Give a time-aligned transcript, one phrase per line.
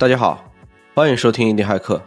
[0.00, 0.42] 大家好，
[0.94, 2.00] 欢迎收听印地骇客。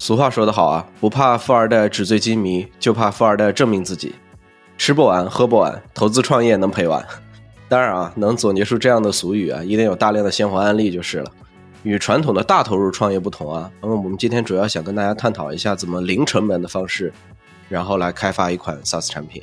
[0.00, 4.16] 俗话说得好啊，不怕富二代纸醉金迷，就怕富二代证明自己。
[4.76, 7.06] 吃不完，喝不完，投资创业能赔完。
[7.68, 11.30] 当然啊，能总结出这样的俗语啊，一定有大量的鲜活案例就是了。
[11.84, 17.12] 与传统的大投入创业不同啊，那么我们今天主要想跟大家探讨一下怎么零成本的方式，
[17.68, 19.40] 然后来开发一款 SaaS 产品。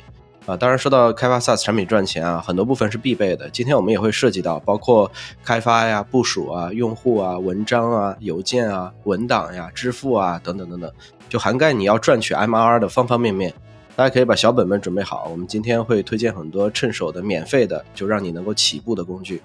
[0.48, 3.50] 啊，当然说到开发 SaaS 产品赚钱啊，很多部分是必备的。
[3.50, 5.12] 今天我们也会涉及到，包括
[5.44, 10.90] 开发呀、部署啊、用户啊、文章啊、邮件啊、文档呀、支付啊等等等等，
[11.28, 13.52] 就涵盖你要赚取 MRR 的方方面面。
[13.94, 19.42] 大家可以把小本本准备好，我们今天会推荐很多趁手的、免费的，就让你能够起步的工具。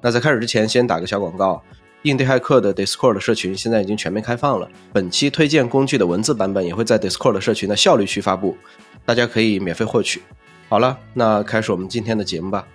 [0.00, 1.60] 那在开始之前，先打个小广告，
[2.02, 8.56] 印地骇客的 Discord 社群现在已经全面开放了，本期推荐工具的文字版本也会在 Discord 社群的效率区发布，
[9.04, 10.22] 大家可以免费获取。
[10.68, 12.66] 好了，那开始我们今天的节目吧。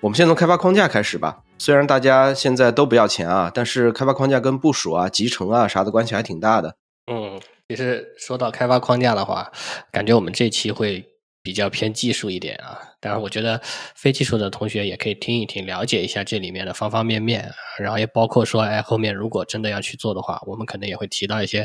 [0.00, 1.42] 我们先从开发框架开始吧。
[1.58, 6.76] 虽然大家现在都不要钱啊，但是开发框架跟部署啊、集成啊啥的关系还挺大的。
[7.10, 9.50] 嗯，其实说到开发框架的话，
[9.92, 11.04] 感觉我们这期会
[11.40, 12.78] 比较偏技术一点啊。
[13.00, 13.60] 当然，我觉得
[13.94, 17.50] 非技术的同学也可以听一听，了解一下这里面的方方面面。
[17.78, 21.60] 然后也包括说，哎，后面如果真的要去做的话，我们可能也会提到一些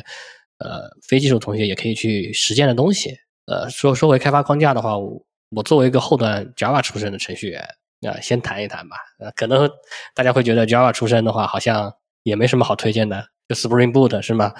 [0.59, 3.17] 呃非技术同学也可以去实践的东西。
[3.47, 7.61] 呃，说说回开发框架的话，我我作为一个后端 Java 出身的程序员
[8.07, 8.97] 啊，先谈一谈吧。
[9.19, 9.69] 呃，可能
[10.13, 11.91] 大家会觉得 Java 出身的话，好像
[12.23, 14.53] 也没什么好推荐的，就 Spring Boot 是吗？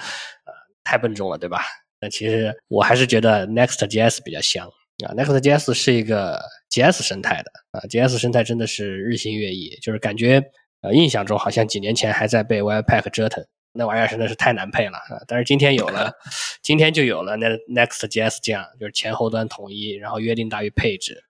[0.44, 1.60] 呃，太笨重了，对吧？
[2.00, 4.66] 那其实我还是觉得 Next.js 比较香
[5.04, 5.12] 啊。
[5.14, 10.42] Next.js 是一个 JS 生态的啊，JS 生态真的是日新月异，就是感觉
[10.80, 13.44] 呃印象中好像几年前还在被 Webpack 折腾。
[13.78, 15.22] 那玩意儿真的是太难配了啊！
[15.28, 16.12] 但是今天有了，
[16.62, 21.22] 今天就有了那 Next.js 这样，就是前后端统一，然后约定大于配置，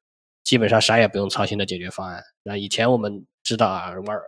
[0.42, 2.24] 基本上啥也不用操心的解决方案。
[2.42, 4.18] 那以前我们知道啊，玩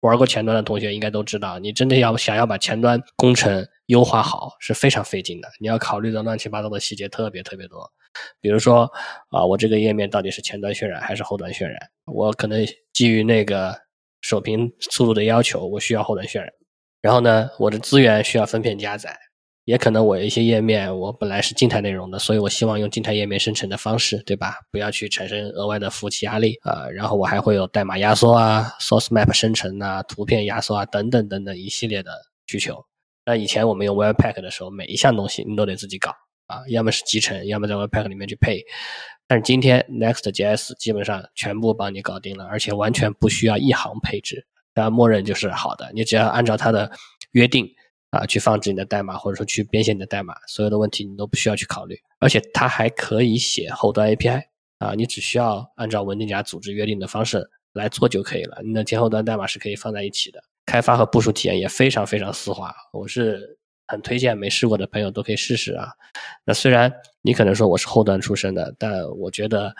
[0.00, 7.92] 玩过前端的同学应该都知道，你真的要想要把前端工程优化好是非常费劲的，你要考虑的乱七八糟的细节特别特别多。
[8.40, 8.90] 比如说
[9.28, 11.78] 啊，我这个页面到底是前端渲染还是后端渲染？
[12.06, 13.78] 我可能基于那个
[14.22, 16.50] 首屏速度的要求，我需要后端渲染。
[17.02, 19.16] 然后呢，我的资源需要分片加载，
[19.64, 24.56] 也可能我有一些页面我本来是静态内容的，所以我希望用静态页面生成的方式，对吧？
[24.70, 26.88] 不要去产生额外的服务器压力啊。
[26.90, 32.12] 然后我还会有代码压缩啊、source map 生成啊、图片压缩啊等等等等一系列的
[32.46, 32.84] 需求。
[33.24, 36.10] 那以前我们用 Webpack 的时候，每一项东西你都得自己搞
[36.46, 38.64] 啊，要么是集成，要么在 Webpack 里面去配。
[39.26, 44.46] 但是今天 Next.js 基本上全部帮你搞定了，而且完全不需要一行配置。
[44.80, 46.90] 那默认就是好的，你只要按照它的
[47.32, 47.68] 约定
[48.08, 51.94] 啊去放置你的代码，或者说去编写你的代码，所有的问题你都不需要去考虑。
[52.18, 54.42] 而且它还可以写后端 API
[54.78, 58.62] 啊，你只需要按照文件夹组织约定的方式来做就可以了。
[58.64, 62.74] 你的前后端代码是可以放在一起的，开发和部署体验也非常非常丝滑。
[62.94, 65.88] 我是很推荐没试过的朋友都可以试试啊。
[66.46, 69.74] 那虽然你可能说我是后端出身的，但我觉得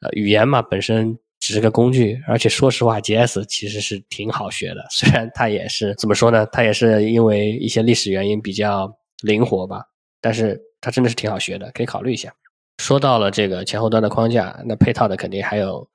[0.00, 1.18] 呃语言嘛本身。
[1.44, 4.82] 只是个工具，而且说实话，JS 其实是挺好学的。
[4.90, 6.46] 虽然它也是怎么说呢？
[6.46, 8.90] 它也是因为一些历史原因比较
[9.22, 9.84] 灵活吧，
[10.22, 12.32] 但是它真的是挺好学的，可以考虑一下。
[12.78, 15.86] 说到了这个前后端的框架，那配套的肯定还有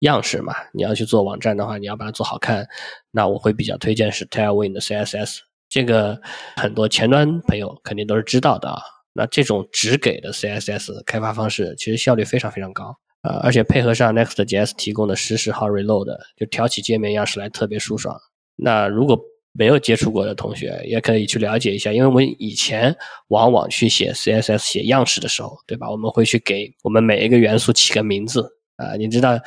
[0.00, 0.52] 样式嘛。
[0.72, 2.66] 你要去做网站的话，你要把它做好看，
[3.12, 5.38] 那我会比较推荐是 Tailwind 的 CSS。
[5.68, 6.20] 这个
[6.56, 8.82] 很多前端朋友肯定都是知道的啊。
[9.12, 12.92] 那这种只给的 CSS 开发方式，其实效率非常非常高。
[13.26, 18.16] 呃，而且配合上 Next.js 提供的实时号 reload，就挑起界面样式来特别舒爽。
[18.54, 19.18] 那如果
[19.52, 22.94] 没有接触过的同学，也可以去了解一下，因为我们以前
[23.28, 25.90] 往往去写 CSS 写样式的时候，对吧？
[25.90, 28.94] 我们会去给我们每一个元素起个名字啊。
[28.96, 29.38] 你知道，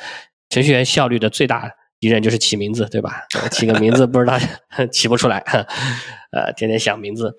[0.50, 1.70] 程序员效率的最大
[2.00, 3.22] 敌人就是起名字，对吧？
[3.50, 4.38] 起个名字不知道
[4.92, 5.38] 起不出来，
[6.34, 7.32] 呃，天天想名字，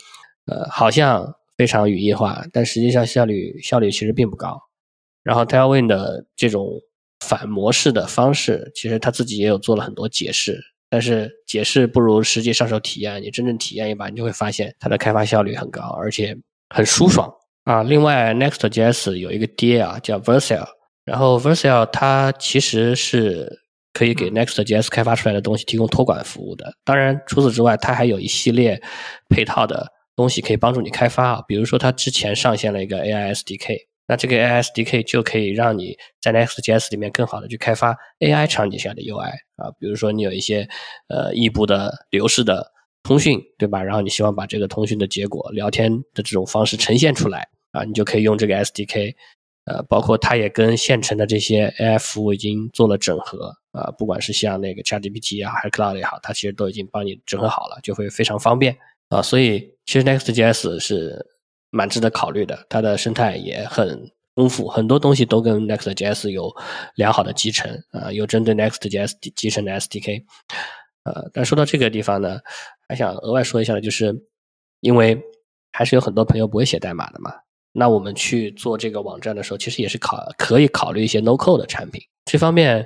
[0.45, 4.57] 呃，好像非常语义化，但实际上效率效率其实并不高。
[5.23, 6.67] 然后 Tailwind 的这种
[7.19, 10.59] 反模式的方式，其实他自己也有做了很多解释，
[10.89, 13.21] 但是解释不如实际上手体验。
[13.21, 16.35] 你真正体验一把，你就会发现它的开发效率很高，而且
[16.69, 17.31] 很舒爽
[17.63, 17.83] 啊。
[17.83, 20.65] 另外，Next.js 有一个爹啊，叫 Vercel，
[21.05, 23.61] 然后 Vercel 它其实是
[23.93, 26.73] 可以给 Next.js 开发出来的东西提供托管服务的。
[26.83, 28.81] 当然，除此之外，它还有一系列
[29.29, 31.43] 配套的东西可以帮助你开发啊。
[31.47, 33.90] 比如说，它之前上线了一个 AI SDK。
[34.07, 40.67] 那这个 AI SDK 就可以让你在 Next.js 里面更好的去开发 AI 场景下的 UI 啊，比如说你有一些
[41.07, 42.71] 呃异步的流式的
[43.03, 43.81] 通讯，对吧？
[43.81, 49.15] 然后你希望把这个通讯的结果、聊天的这种方式呈现出来啊，你就可以用这个 SDK
[49.65, 58.75] 呃，包括它也跟现成的这些 AI 服务已经做了整合啊，不管是像那个 ChatGPT 也好，还是 Cloud 也好，它其实都已经帮你整合好了，就会非常方便
[59.09, 59.21] 啊。
[59.21, 61.25] 所以其实 Next.js 是
[61.71, 66.53] 蛮值得考虑的，它的生态也很丰富，很多东西都跟 Next.js 有
[66.95, 70.23] 良好的集成啊，有针对 Next.js 集成的 SDK。
[71.03, 72.39] 呃，但说到这个地方呢，
[72.87, 74.13] 还想额外说一下的就是，
[74.81, 75.19] 因为
[75.71, 77.33] 还是有很多朋友不会写代码的嘛。
[77.71, 82.01] 那我们去做这个网站的时候，其实也是考可以考虑一些 No Code 的产品。
[82.25, 82.85] 这方面，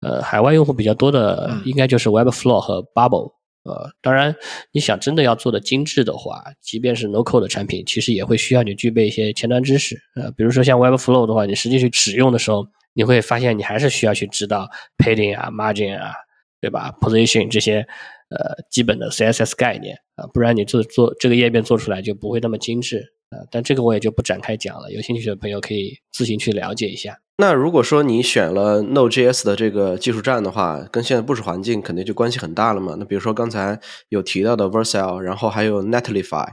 [0.00, 3.37] 呃，海外用户比较多的应该就是 Webflow 和 Bubble。
[3.68, 4.34] 呃，当然，
[4.72, 9.98] 你想真的要做的精致的话，即便是 No Code 的产品，其实也会需要你具备一些前端知识。
[10.16, 16.12] 呃，比如说像 Webflow 的话，你实际去使用的时候，你会发现你还是需要去知道 Padding 啊、Margin 啊。
[16.60, 17.86] 对吧？Position 这些
[18.30, 22.98] 呃基本的 CSS 概念啊，不然你做做这个页面做出来就不会那么精致
[23.30, 23.38] 啊。
[23.48, 27.16] 但这个我也就不展开讲了，有兴趣的朋友可以自行去了解一下。
[27.40, 32.96] 那如果说你选了 Node.js 的这个技术栈的话，跟现在部署环境肯定就关系很大了嘛。
[32.98, 36.48] 那比如说刚才有提到的 Vercel，然后还有 Netlify，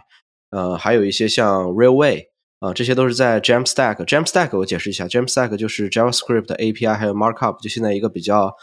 [0.52, 2.26] 呃，还有一些像 Railway
[2.60, 4.06] 啊，这些都是在 Jamstack。
[4.06, 8.56] Jamstack 我解释一下，Jamstack 就是 JavaScript 的 API 还有 Markup，就现在一个比较。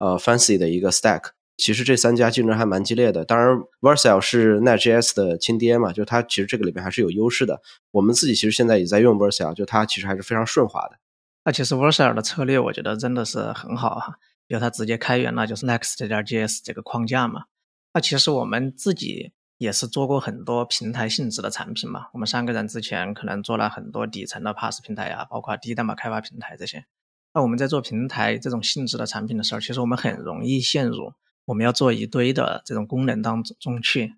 [0.00, 3.24] 呃，Fancy 的一个 Stack，其实这三家竞争还蛮激烈的。
[3.24, 7.60] 当然，Vercel 是 Netjs 的亲爹嘛，就它其实这个里面还是有优势的。
[7.90, 10.96] 我们自己其实现在也在用 Vercel，就它其实还是非常顺滑的。
[11.48, 14.18] 那其实 Vercel 的策略，我觉得真的是很好哈，
[14.48, 17.44] 因为它直接开源了就是 Next.js 这个框架嘛。
[17.94, 22.08] 那其实我们自己也是做过很多平台性质的产品嘛。
[22.12, 26.84] 我们三个人之前可能做了很多底层的 Pass 平台呀，包括低代码开发平台这些。
[27.32, 31.14] 那我们在做平台这种性质的产品的时候，其实我们很容易陷入
[31.46, 34.16] 我们要做一堆的这种功能当中去。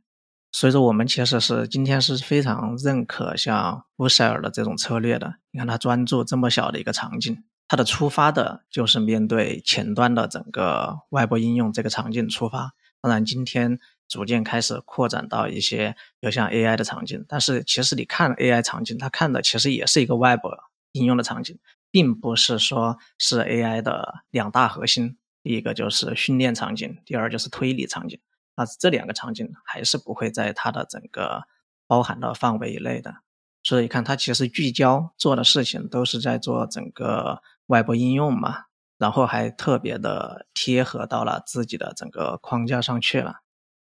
[0.52, 5.36] 所以说，我们其实是今天是非常认可像乌塞尔的这种策略的。
[5.50, 12.72] 你看，他专注这么小的一个场景，他的出发的就是面对前端的整个外部应用这个场景出发。
[13.00, 20.48] 当然，今天逐渐开始扩展到一些有像 AI 的场景，但是其实你看 AI 场景，它看的其实也是一个外部
[20.92, 21.58] 应用的场景。
[21.92, 28.20] 并不是说是 AI 的两大核心，第一个就是训练场景，第二就是推理场景。
[28.60, 31.44] 那这两个场景还是不会在它的整个
[31.86, 33.16] 包含的范围以内的。
[33.62, 38.64] 所以你看它其实聚焦做的事情都是在做整个外部应用嘛，
[38.98, 43.36] 然后还特别的贴合到了自己的整个框架上去了。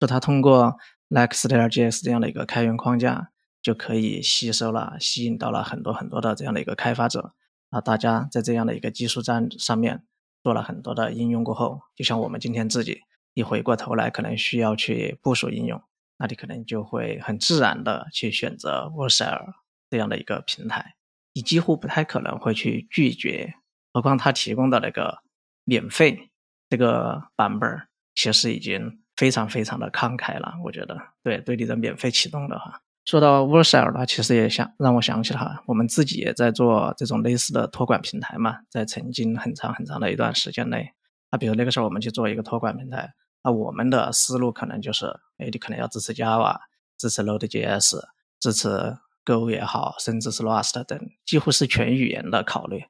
[0.00, 0.78] 就它通过
[1.10, 3.28] Next.js 这样的一个开源框架，
[3.60, 7.34] 就可以吸收了、吸引到了很多很多的这样的一个开发者。
[7.68, 10.04] 啊，大家在这样的一个技术站上面
[10.42, 13.00] 做了很多的应用过后，就像我们今天自己
[13.34, 15.82] 一回过头来，可能需要去部署应用，
[16.18, 19.52] 那你可能就会很自然的去选择 Vercel
[19.90, 20.94] 这样的一个平台，
[21.34, 23.54] 你几乎不太可能会去拒绝。
[23.92, 25.18] 何况它提供的那个
[25.64, 26.30] 免费
[26.68, 27.82] 这个版本，
[28.14, 30.54] 其实已经非常非常的慷慨了。
[30.64, 32.80] 我觉得，对对你的免费启动的话。
[33.04, 40.92] 说到 Vercel 呢，其实也想让我想起了我们自己也在做这种类似的托管平台嘛，在曾经很长很长的一段时间内，
[41.28, 43.12] 啊比如那个时候我们去做一个托管平台，
[43.44, 46.58] 那我们的思路可能就是，哎，你可能要支持 Java，
[46.96, 48.00] 支持 Node.js，
[48.40, 52.86] 支持 Go 也好，甚至是 Rust 等，几乎是全语言的考虑，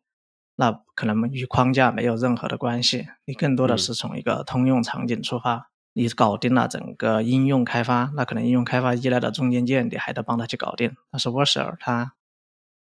[0.57, 5.71] 那可能与框架没有任何的关系，你更多的是从一个通用场景出发。
[5.97, 10.97] 你搞定了整个应用开发，那可能应用开发依赖的中间件，你还得帮他去搞定。
[11.09, 12.15] 但是 Vercel 它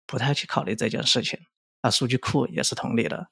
[0.05, 1.39] 不太去考虑这件事情，
[1.81, 3.27] 那数据库也是同理的。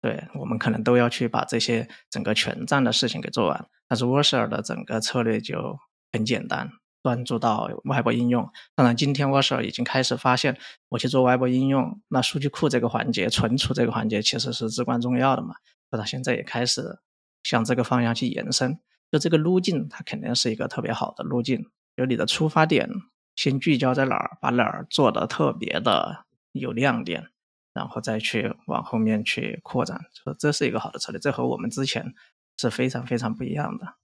[0.00, 3.68] 对我们可能都要去把这些整个全站的事情给做完。
[3.86, 5.78] 但是 Vercel 的整个策略就
[6.12, 6.70] 很简单，
[7.02, 8.50] 专注到外部应用。
[8.74, 10.56] 当然，今天 Vercel 已经开始发现，
[10.88, 15.54] 我去做外部应用，那数据库这个环节、存储这个环节其实是至关重要的嘛。
[15.90, 17.00] 那它现在也开始
[17.42, 18.78] 向这个方向去延伸。
[19.10, 21.66] 就这个路径，它肯定是一个特别好的路径。
[21.96, 22.88] 就你的出发点
[23.34, 27.26] 先聚焦在哪儿，把哪儿做的特别的有亮点，
[27.72, 31.18] 然后再去往后面去扩展，说这是一个好的策略。
[31.18, 32.14] 这和我们之前
[32.56, 33.94] 是非常非常不一样的。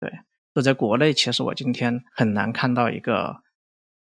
[0.00, 0.12] 对，
[0.54, 3.42] 就在国内，其实我今天很难看到一个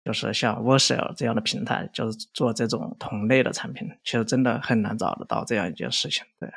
[0.03, 6.23] 就是像 Vercel 这样的平台，就是做这种同类的产品，其实真的很难找得到这样一件事情。
[6.39, 6.49] 对，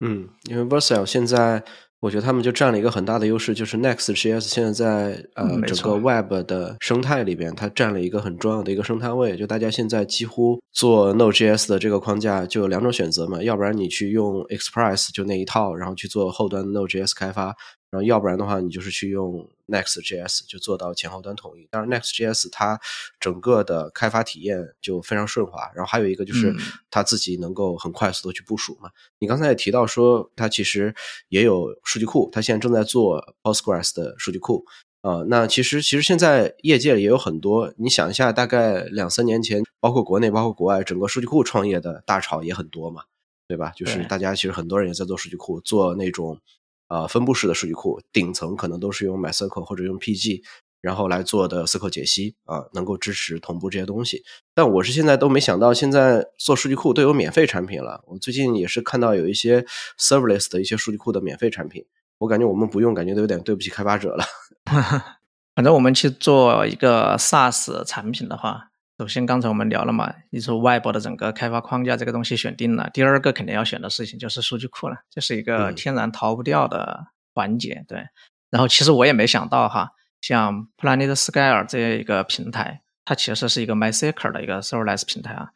[0.00, 1.64] 嗯，因为 Vercel 现在。
[2.00, 9.36] 我觉得他们就占了一个很大的优势，就是 Next.js 现在在呃整个 Web 的生态里边，它占了一个很重要的一个生态位。
[9.36, 17.52] 就大家现在几乎做 Node.js 的这个框架就有两种选择嘛，要不然你去用 Express 就那一套，然后去做后端 Node.js 开发；
[17.90, 21.66] 然后要不然的话，你就是去用 Next.js 就做到前后端统一。
[21.70, 22.80] 当然，Next.js 它
[23.20, 25.70] 整个的开发体验就非常顺滑。
[25.74, 26.54] 然后还有一个就是
[26.90, 28.90] 它自己能够很快速的去部署嘛。
[29.18, 30.94] 你刚才也提到说，它其实
[31.28, 34.64] 也有数据库，它现在正在做 Postgres 的数据库。
[35.02, 43.04] 啊，那其实其实现在业界也有很多，你想一下，大概两三年前，包括国内，包括国外，整个数据库创业的大潮也很多嘛，
[43.46, 43.70] 对吧？
[43.76, 46.40] 就是大家其实很多人也在做数据库，做那种
[46.88, 50.42] 呃分布式的数据库，顶层可能都是用 MySQL 或者用 PG，
[50.80, 54.22] 然后来做的 SQL 解析啊，能够支持同步这些东西。
[54.54, 58.02] 但我是现在都没想到，现在做数据库都有免费产品了。
[58.06, 59.66] 我最近也是看到有一些
[59.98, 61.84] Serverless 的一些数据库的免费产品。
[62.18, 64.24] 我感觉我们不用，感觉都有点对不起开发者了。
[65.54, 77.84] 反正我们去做一个 SaaS 产品的话，首先刚才我们聊了嘛，你说外部的整个开发框架这个东西选定了，第二个肯定要选的事情就是数据库了，这是一个天然逃不掉的环节。
[77.86, 78.06] 对，
[78.48, 79.90] 然后其实我也没想到哈，
[80.22, 85.50] 像 PlanetScale 这样一个平台，它其实是一个 MySQL 的一个 Serverless 平台啊。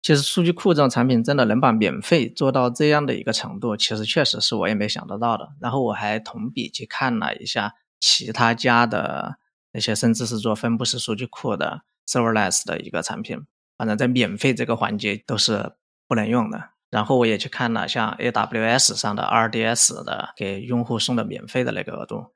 [0.00, 5.50] 其实数据库这种产品真的能把免费做到这样的一个程度，其实确实是我也没想得到的。
[5.60, 9.36] 然后我还同比去看了一下其他家的
[9.72, 13.44] 那些，甚至是做分布式数据库的 serverless 的一个产品，
[13.76, 15.72] 反正在免费这个环节都是
[16.06, 16.70] 不能用的。
[16.90, 22.32] 然后我也去看了像 AWS 上的 RDS 的给用户送的免费的那个额度，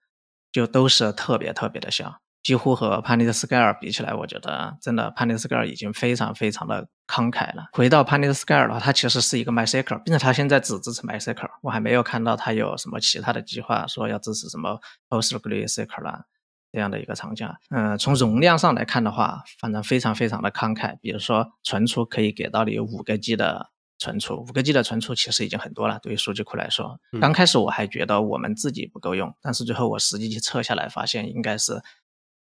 [0.53, 2.21] 就都是特别特别的小。
[2.43, 7.69] 几乎和 PanetScale 比起来，我觉得真的 PanetScale 已经非常非常的慷慨了。
[7.73, 16.25] 回到 PanetScale 的话，它其实是一个 MySQL，并且它现在只支持 MySQL，我还没有看到它有什么其他的计划说要支持什么 PostgreSQL 啦
[16.73, 17.49] 这样的一个场景。
[17.71, 20.99] 嗯，从容量上来看的话，反正非常非常的慷慨。
[21.01, 26.99] 比如说存储可以给到你五个 G 的存储，五个 G 的存储其实已经很多了，对于数据库来说。
[27.21, 31.83] 刚开始我还觉得我们自己不够用，但是最后我实际去测下来，发现应该是。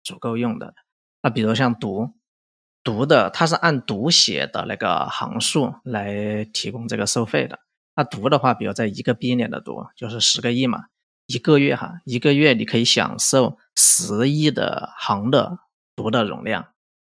[0.02, 0.74] 足够用的，
[1.22, 2.14] 那比如像读
[2.86, 7.60] 读的，它是按读写的那个行数来提供这个收费的。
[7.96, 10.86] 那读的话，比如在一个 B 年的读就是十个亿嘛，
[11.30, 15.60] 一个月哈，一个月你可以享受十亿的行的
[15.96, 16.70] 读的容量。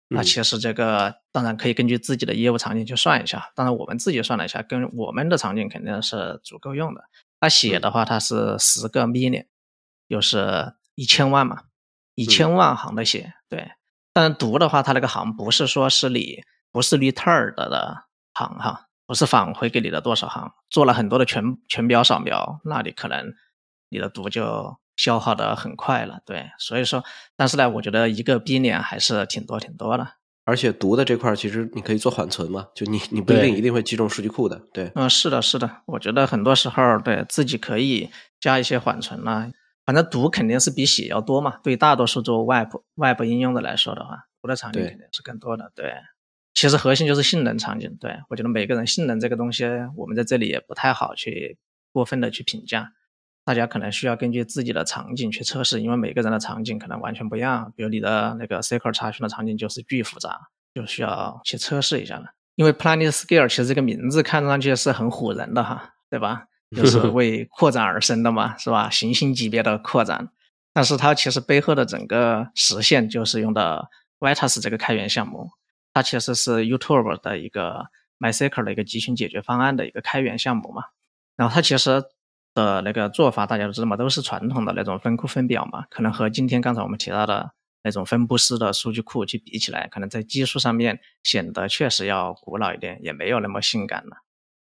[0.08, 7.04] 那其实这个当然可以根据自己的业务场景去算一下，当然我们自己算了一下，跟我们的场景肯定是足够用的。
[7.40, 9.46] 那写的话，它是十个 million，
[10.10, 11.64] 就是一千万嘛。
[12.16, 13.74] 一千万行的写，对，
[14.12, 23.36] 但读的话，它那个行不是说是你不是 return 的的行哈，不是返回给你的多少行，做了很多的全全标扫描，那你可能
[23.90, 27.04] 你的毒就消耗的很快了，对，所以说，
[27.36, 30.08] 但是呢，我觉得一个 B 脸还是挺多挺多的，
[30.46, 39.52] 而且毒的这块其实你可以做缓存嘛，就你你不一定一定会击中数据库的，对，嗯，是的，是的，我觉得很多时候对自己可以加一些缓存呢。
[39.86, 45.72] 反正毒肯定是比血要多嘛，对大多数做 Web Web 应用的来说的话，读的场景肯定是更多的。
[45.74, 45.94] 对，
[46.54, 47.96] 其实核心就是性能场景。
[47.98, 49.64] 对我觉得每个人性能这个东西，
[49.96, 51.58] 我们在这里也不太好去
[51.94, 52.92] 过分的去评价，
[53.48, 57.72] 大家可能需要根据自己的场景去测试，因为每个人的场景可能完全不一样。
[57.78, 62.26] 比如你的那个 SQL 查询的场景就是巨复杂，就需要去测试一下了。
[62.56, 66.48] 因为 PlanetScale 其实这个名字看上去是很唬人的哈，对吧？
[66.76, 68.90] 就 是为扩展而生的嘛，是吧？
[68.90, 70.28] 行星级别的扩展，
[70.74, 73.88] 但是它其实背后的整个实现就是用的
[74.20, 75.52] Vitas 这个开源项目，
[75.94, 77.86] 它其实是 YouTube 的一个
[78.20, 80.84] MySQL 的一个集群解决方案的一个开源项目嘛。
[81.38, 82.04] 然后它其实
[82.66, 87.52] 的那个做法大家都知道嘛，都是传统的那种分库分表嘛，可能和今天刚才我们提到的
[87.84, 94.18] 那种分布式的数据库去比起来，可能在技术上面显得确实要古老一点，也没有那么性感了。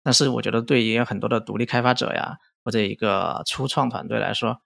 [0.03, 4.61] 但是我觉得，对于很多的独立开发者呀，或者一个初创团队来说，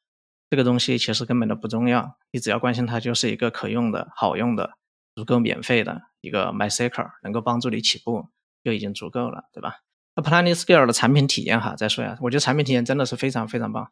[0.50, 2.18] 这个东西其实根本都不重要。
[2.32, 4.78] 你只要关心它就是一个可用的、好用的、
[5.16, 8.30] 足够免费的一个 MySQL，能够帮助你起步
[8.64, 9.78] 就已经足够了，对吧？
[10.16, 13.90] 那 PlanetScale 的产品体验哈，再说一下，我觉得产品体验真的是非常非常棒。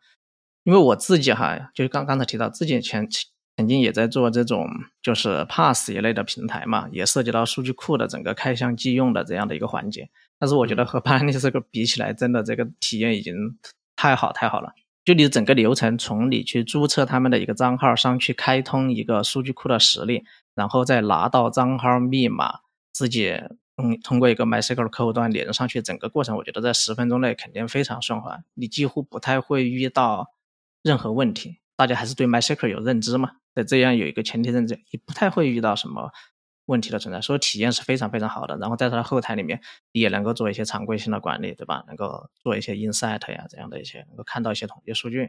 [0.63, 3.07] 因为我自己哈，就是刚刚才提到自己前
[3.57, 4.67] 曾经也在做这种
[5.01, 10.09] 就是 Pass 一类的平台嘛，也涉及到数据库的整个开箱即用的这样的一个环节。
[10.39, 13.35] 但是我觉得和 p a n i 这个比起来，真的这个体验已经
[13.95, 14.73] 太好太好了。
[15.03, 20.23] 就你整个流程，从你去注册他们的一个账号上去开通一个数据库的实例，
[20.53, 22.59] 然后再拿到账号密码，
[22.93, 23.33] 自己
[23.83, 30.31] 嗯通过一个 MySQL 客户端连上去，整个过程我觉得在十分钟内肯定非常顺滑，你几乎不太会遇到
[30.81, 31.59] 任何问题。
[31.75, 33.31] 大家还是对 MySQL 有认知嘛？
[33.53, 36.11] 在这样有一个前提认知，你不太会遇到什么。
[36.67, 38.55] 问题的存在，所以体验是非常非常好的。
[38.57, 39.59] 然后在它的后台里面，
[39.91, 41.83] 也能够做一些常规性的管理，对吧？
[41.87, 45.27] 能够做一些 insight 呀这样的一些，能够看到一些统计数据。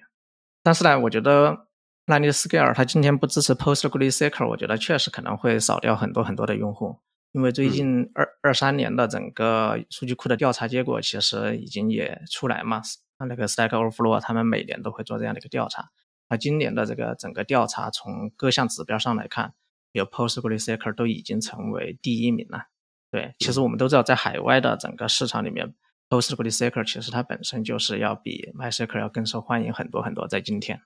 [0.63, 1.67] 但是呢，我觉得
[2.07, 7.01] PlanetScale 它今天不支持 PostgreSQL，我觉得确实可能会少掉很多很多的用户。
[7.33, 12.83] 因为最近二二三年的整个数据库的调查结果其实已经也出来嘛，
[13.27, 15.91] 那个 Stack Overflow 他们每年都会做这样的一个调查。
[16.29, 19.55] 那今年的这个整个调查从各项指标上来看，
[19.93, 22.69] 有 PostgreSQL 都已经成为第一名了。
[23.11, 25.75] 对，其实我们都知道，在海外的整个市场里面
[26.09, 30.27] ，PostgreSQL 其实它本身就是要比 MySQL 要更受欢迎很多很多。
[30.27, 30.81] 在今天，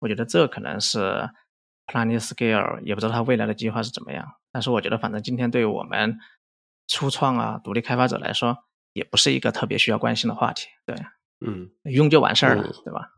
[0.00, 1.30] 我觉得这可能是
[1.90, 4.24] PlanetScale 也不知道它未来的计划是怎么样。
[4.52, 6.18] 但是我觉得，反正今天对于我们
[6.86, 8.56] 初创啊、独立开发者来说，
[8.92, 10.68] 也不是一个特别需要关心的话题。
[10.86, 10.96] 对，
[11.44, 13.10] 嗯，用就完事儿了，对吧？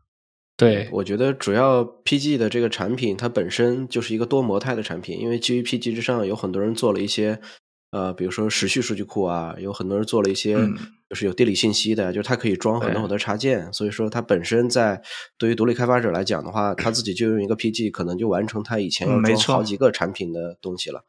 [0.57, 7.39] 对，我觉得主要 PG 的这个产品，它本身就是一个多模态的产品，因为基于 PG 之上，有很多人做了一些。
[7.93, 10.55] 呃，比如说时序数据库啊，有很多人做了一些，
[11.07, 14.99] 就是有地理信息的，就是它可以装很多很多插件，所以说它本身在
[15.37, 21.05] 对于独立开发者来讲的话，他自己就用一个 PG，可能就完成他以前要装好几个产品的东西了。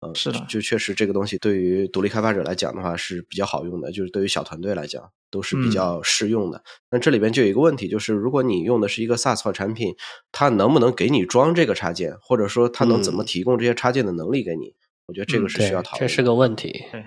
[0.00, 5.02] 嗯，是的，就确实这个东西对于独立开发者来讲的话是比较好用的，就是对于小团队来讲
[5.32, 6.62] 都是比较适用的。
[6.92, 9.96] 那这里边就有一个问题，就是如果你用的是一个 SaaS 化产品，
[10.30, 14.76] 它能不能给你装这个插件，或者说它能怎么提供这些插件的能力给你？
[15.08, 16.84] 我觉得这个是需要讨论，这是个问题。
[16.92, 17.04] 对，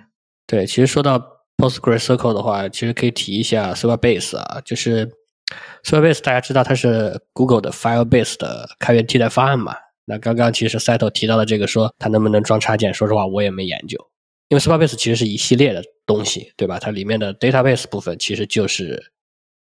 [0.47, 1.19] 对，其实说到
[1.57, 5.09] PostgreSQL 的话，其实可以提一下 Supabase 啊，就是
[5.83, 9.75] Supabase 大家知道它是 Google 的 Firebase 的开源替代方案嘛。
[10.05, 13.97] 那刚刚其实 Settle 提到的这个说它能不能装插件，说实话我也没研究，
[14.49, 16.79] 因为 Supabase 其实是一系列的东西，对吧？
[16.79, 19.11] 它里面的 Database 部分其实就是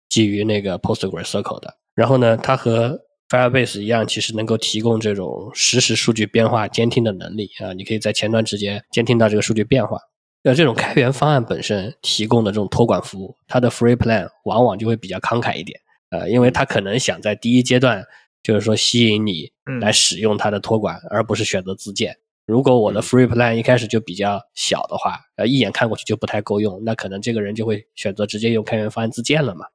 [0.08, 2.96] 基于那个 PostgreSQL 的，然后呢，它和
[3.30, 10.00] Firebase 一样，其实能够提供这种实时数据变化监听的能力啊，你可以在前端直接监听到这个数据变化。
[10.42, 15.78] 那这种开源方案本身提供的这种托管服务，它的 Free Plan 往往就会比较慷慨一点，
[16.10, 18.04] 呃，因为它可能想在第一阶段
[18.42, 22.16] 就是说吸引你来使用它的托管，而不是选择自建。
[22.46, 29.66] 如果我的 Free Plan 一开始就比较小的话，呃，一眼看过去就不太够用，那可能这个人就会选择直接用开源方案自建了嘛。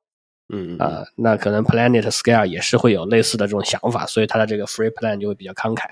[0.53, 5.85] 嗯啊，那可能 Planet Scale 也是会有类似的这种想法，所以它的这个 Free Plan 就会比较慷慨。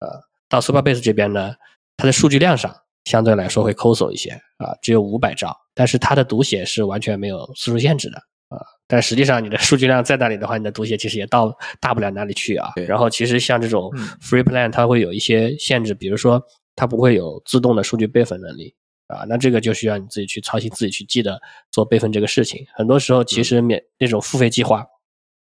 [0.00, 0.08] 呃，
[0.48, 1.54] 到 Superbase 这边呢，
[1.96, 8.60] 它的数据量上相对来说会抠搜一些啊，只有五百兆，但是它的读写是完全没有次数限制的啊。
[8.86, 12.72] 但实际上你的数据量在那里的话，你的读写其实也到大不了哪里去啊。
[12.86, 13.90] 然后其实像这种
[14.20, 16.42] Free Plan 它会有一些限制，比如说
[16.76, 18.74] 它不会有自动的数据备份能力。
[19.10, 22.66] 啊，那这个就需要你自己去操心，自己去记得做备份这个事情。
[22.72, 24.86] 很多时候，其实免那种付费计划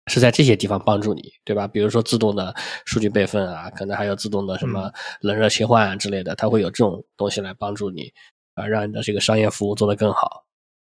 [0.06, 1.68] 是在这些地方帮助你，对吧？
[1.68, 2.54] 比如说自动的
[2.86, 8.12] 数据备份啊，可能还有自动的什么冷热切换啊之类的，它会有这种东西来帮助你
[8.54, 10.44] 啊，让你的这个商业服务做得更好。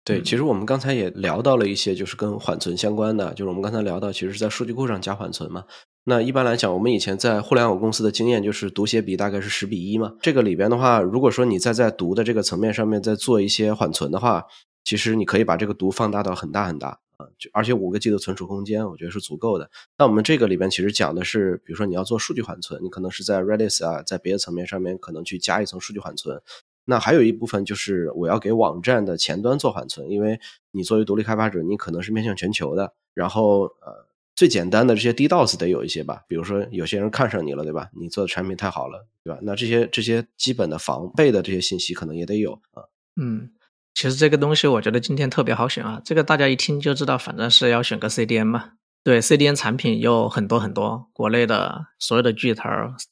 [0.06, 5.64] 对，其实我们刚才也聊到了一些，就是跟缓存相关的，就是我们刚才聊到，其实是在数据库上加缓存嘛。
[6.06, 10.16] 那一般来讲，我们以前在互联网公司的经验就是读写比大概是十比一嘛。
[10.22, 14.46] 这个里边的话，如果说你再在读的这个层面上面再做一些缓存的话，
[14.84, 19.70] 其实你可以把这个读放大到很大很大啊，就而且五个 G 的存储空间，我觉得是足够的。
[19.98, 26.42] 那我们这个里边其实讲的是，比如说你要做数据缓存，你可能是在 Redis 啊，在别的层面上面可能去加一层数据缓存。
[26.84, 30.38] 那还有一部分就是我要给网站的前端做缓存，因为
[30.72, 34.12] 你作为独立开发者，你可能是面向全球的，然后呃。
[34.44, 37.88] 最简单的这些 DDoS 得有一些吧，比如说有些人看上你了，对吧？
[37.98, 39.40] 你做的产品太好了，对吧？
[39.44, 42.84] 那这些这些基本的防备的这些信息可能也得有啊。
[43.16, 43.52] 嗯，
[43.94, 48.72] 其实这个东西我觉得今天特别好选啊，这个大家一听就知道，反正是要选个 CDN 嘛。
[49.02, 52.64] 对，CDN 产品有很多很多，国内的所有的巨头、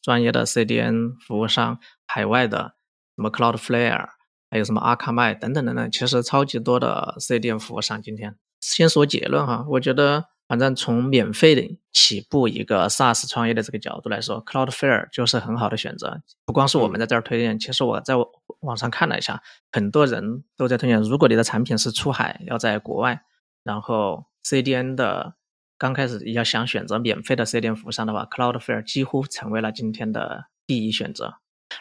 [0.02, 2.76] 专业的 CDN 服务商，海外的
[3.16, 4.10] 什么 Cloudflare，
[4.50, 8.02] 还有什么 Akamai 等等等等，其实超级多的 CDN 服务商。
[8.02, 10.26] 今天先说结论哈，我觉得。
[10.52, 16.22] 反正从免费的起步一个 SaaS 创业的这个角度来说，Cloudflare 就是很好的选择。
[16.44, 18.16] 不光是我们在这儿推荐，其实我在
[18.60, 21.02] 网上看了一下，很多人都在推荐。
[21.04, 23.22] 如果你的产品是出海，要在国外，
[23.64, 25.36] 然后 CDN 的
[25.78, 31.36] 刚开始要想选择免费的 CDN 服务商的话，Cloudflare 几乎成为了今天的第一选择。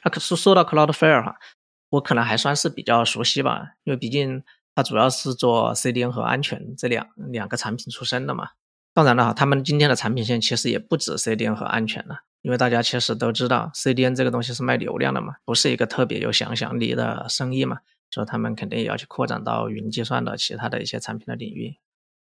[0.04, 1.34] 那可是说到 Cloudflare 哈，
[1.88, 4.44] 我可能还算是比较熟悉吧，因为毕竟
[4.76, 8.50] 它主要是做 CDN 和安全这两两个产品出身的嘛。
[8.92, 17.78] 当然了，他们今天的产品线其实也不止 CDN 和安全了，因为大家其实都知道 CDN 这个东西是卖流量的嘛，不是一个特别有想象力的生意嘛，
[18.10, 21.76] 所以他们肯定也要去扩展到云计算的其他的一些产品的领域。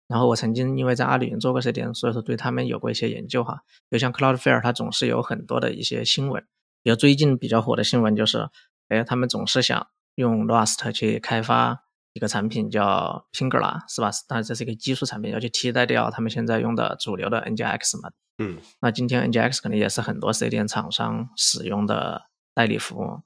[0.09, 3.61] 然后我曾经因为在阿里云做过 CDN，所以说对他们有过一些研究哈。
[3.89, 6.45] 就像 Cloudflare，它总是有很多的一些新闻，
[6.83, 8.49] 比如最近比较火的新闻就是，
[8.89, 11.86] 哎，他们总是想用 Rust 去开发。
[12.17, 14.09] 一个产品叫 Pingala，是吧？
[14.27, 18.09] 当然这是一个技术产品，要去替代掉他们现在用的主流的 NGX 嘛。
[18.39, 23.21] 嗯，那今天 NGX 可能也是很多 CDN 厂商使用的代理服务。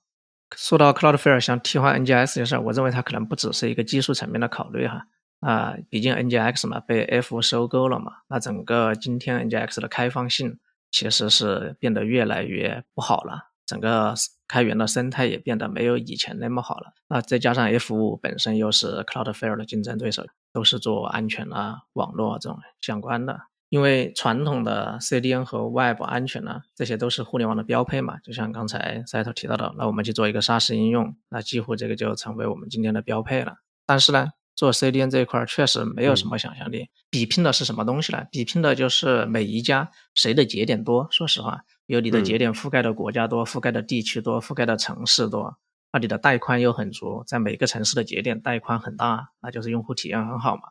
[0.55, 5.05] 说到 Cloudflare 想替换 NGX 这事儿，我认为它可能不只是一个技术层面的考虑哈。
[5.39, 10.59] 啊，毕竟 NGX 嘛被 F 收购了嘛，那整个今天 NGX 的开放性
[10.91, 14.13] 其实是变得越来越不好了，整个
[14.51, 16.91] 开源的生态也变得没有以前那么好了。
[17.07, 23.39] 那再加上 F 五本身又是 Cloudflare 的竞争对手，都是做安全啊、网络这种相关的。
[23.69, 28.17] 因为传统的 CDN 和 Web 安全呢，这些都是互联网的标配嘛。
[28.19, 33.53] 就像刚才赛头提到的，那我们去做一个 SaaS 应用，那几乎这个就成为我们今天的标配了。
[33.85, 36.89] 但是呢，做 CDN 这一块确实没有什么想象力。
[37.09, 38.25] 比拼的是什么东西呢？
[38.29, 41.07] 比拼的就是每一家谁的节点多。
[41.09, 45.57] 说实话，有你的节点覆盖的国家多，覆盖的地区多，覆盖的城市多，
[45.91, 50.63] 那你的带宽又很足，在每个城市的节点带宽很大，那就是用户体验很好嘛。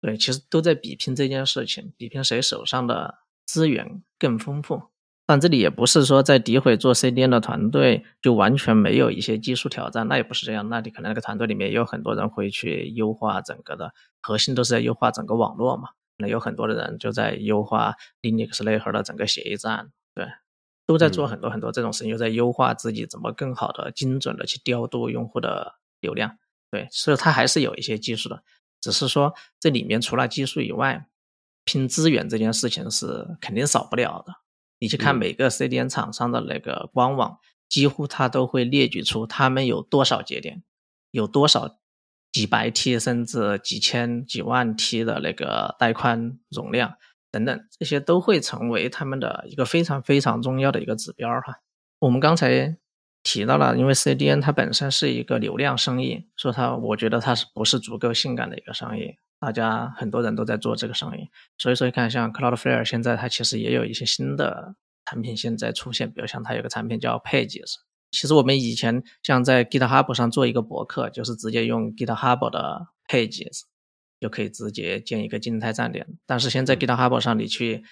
[0.00, 4.80] 对，其实都在比拼这件事情，比拼谁手上的资源更丰富。
[5.26, 10.68] 但这里也不是说在诋毁做 CDN 的团队就完全没有一些技术挑战，那也不是这样。
[10.68, 15.88] 那你可能那个团队里面也有很多人会去优化整个的，核心都是在优化整个网络嘛。
[16.16, 20.26] 那有很多的人就在优化 Linux 内核的整个协议站，对，
[20.84, 26.38] 都在做很多很多这种事情，又在优化自己怎么更好的、精准的去调度用户的流量。
[26.72, 28.42] 对，所以它还是有一些技术的。
[28.80, 31.06] 只是说，这里面除了技术以外，
[31.64, 34.34] 拼资源这件事情是肯定少不了的。
[34.80, 40.64] 你去看每个 CDN 厂商的那个官网，几乎它都会列举出他们有多少节点，
[41.12, 41.78] 有多少
[42.32, 46.96] 几百 T 甚至几千几万 T 的那个带宽容量
[47.30, 51.60] 等等，这些都会成为他们的一个非常非常重要的一个指标哈。
[52.00, 52.76] 我们刚才。
[53.24, 59.16] 提到了，因为 CDN 它本身是一个流量生意，说它，我觉得它是不是足够性感的一个生意？
[59.40, 67.74] 大家很多人都在做这个生意，所以说你看，像 Cloudflare 现在它其实也有一些新的产品现在出现，比如像它有个产品叫 Pages。
[68.12, 73.62] 其实我们以前像在 GitHub 上做一个博客，就是直接用 GitHub 的 Pages
[74.20, 77.84] 就可以直接建一个静态站点，但是现在 GitHub 上你去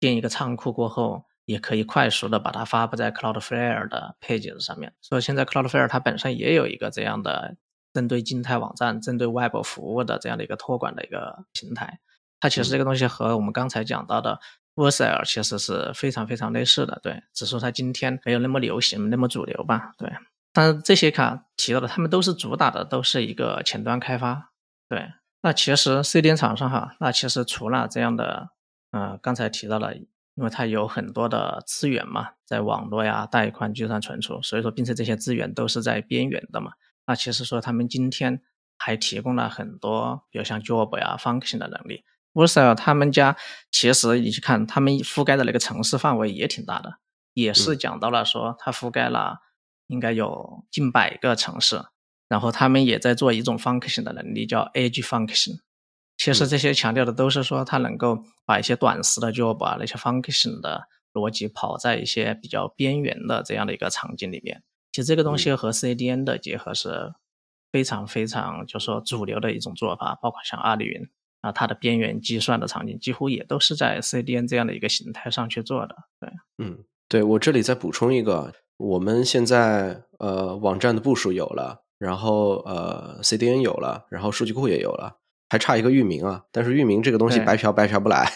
[0.00, 1.24] 建一个仓库过后。
[1.48, 7.56] 也可以快速的把它发布在 Cloudflare 的 Pages 上面，所以现在 Cloudflare 它本身也有一个这样的
[7.94, 12.00] 针对静态网站、针对 Web 服务的这样的一个托管的一个平台。
[12.38, 14.38] 它其实这个东西和我们刚才讲到的
[14.74, 20.12] Vercel 其实是非常非常类似的，对，只是说它今天没有那么流行、那么主流吧，对。
[20.52, 24.50] 但是这些卡提到的，他们都是主打的都是一个前端开发，
[24.86, 25.10] 对。
[25.42, 28.50] 那其实 CDN 厂商哈，那其实除了这样的，
[28.90, 29.94] 呃，刚才提到了。
[30.38, 36.74] 因为它有很多的资源嘛，在网络呀、带宽、计算存储，所以说，并且这些资源都是在边缘的嘛。
[37.08, 38.40] 那其实说他们今天
[38.76, 42.04] 还提供了很多，比如像 job 呀、function 的能力。
[42.34, 43.36] Vercel 他们家
[43.72, 46.98] 其实你去看，他们覆盖的那个城市范围也挺大的，
[47.34, 49.38] 也是讲到了说它覆盖了
[49.88, 51.82] 应该有近百个城市，
[52.28, 55.58] 然后他们也在做一种 function 的能力，叫 edge function。
[56.16, 64.62] 其实这些强调的都是说，它能够把一些短时的 job 啊，那些 function 的逻辑跑在一些比较边缘的这样的一个场景里面。
[64.90, 67.12] 其实这个东西和 CDN 的结合是
[67.70, 70.18] 非常非常，就说主流的一种做法。
[70.20, 71.08] 包括像阿里云
[71.40, 75.94] 啊，它的边缘计算的场景几乎也都是在 CDN 这样的一个形态上去做的。
[76.18, 85.16] 对，嗯，对我这里再补充一个，我们现在呃网站的部署有了，然后呃 CDN 有了，然后数据库也有了。
[85.50, 88.30] 还差一个域名啊，但是域名这个东西白嫖白嫖不来。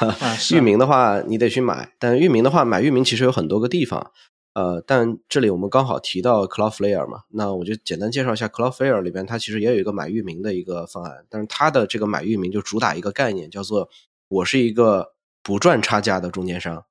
[0.52, 4.12] 域名的话你得去买，但域名的话买域名其实有很多个地方。
[4.52, 13.88] 呃，但这里我们刚好提到 Cloudflare 嘛，那我就简单介绍一下 Cloudflare 里边它其实也有一个买域名的一个方案，但是它的这个买域名就主打一个概念，叫做
[14.28, 16.84] 我是一个不赚差价的中间商。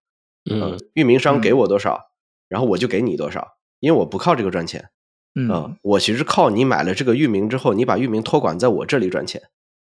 [0.50, 2.10] 嗯，域名商给我多少，
[2.48, 4.90] 然后我就给你多少，因为我不靠这个赚钱。
[5.38, 9.42] 嗯，我其实靠你买了这个域名之后，你把域名托管在我这里赚钱。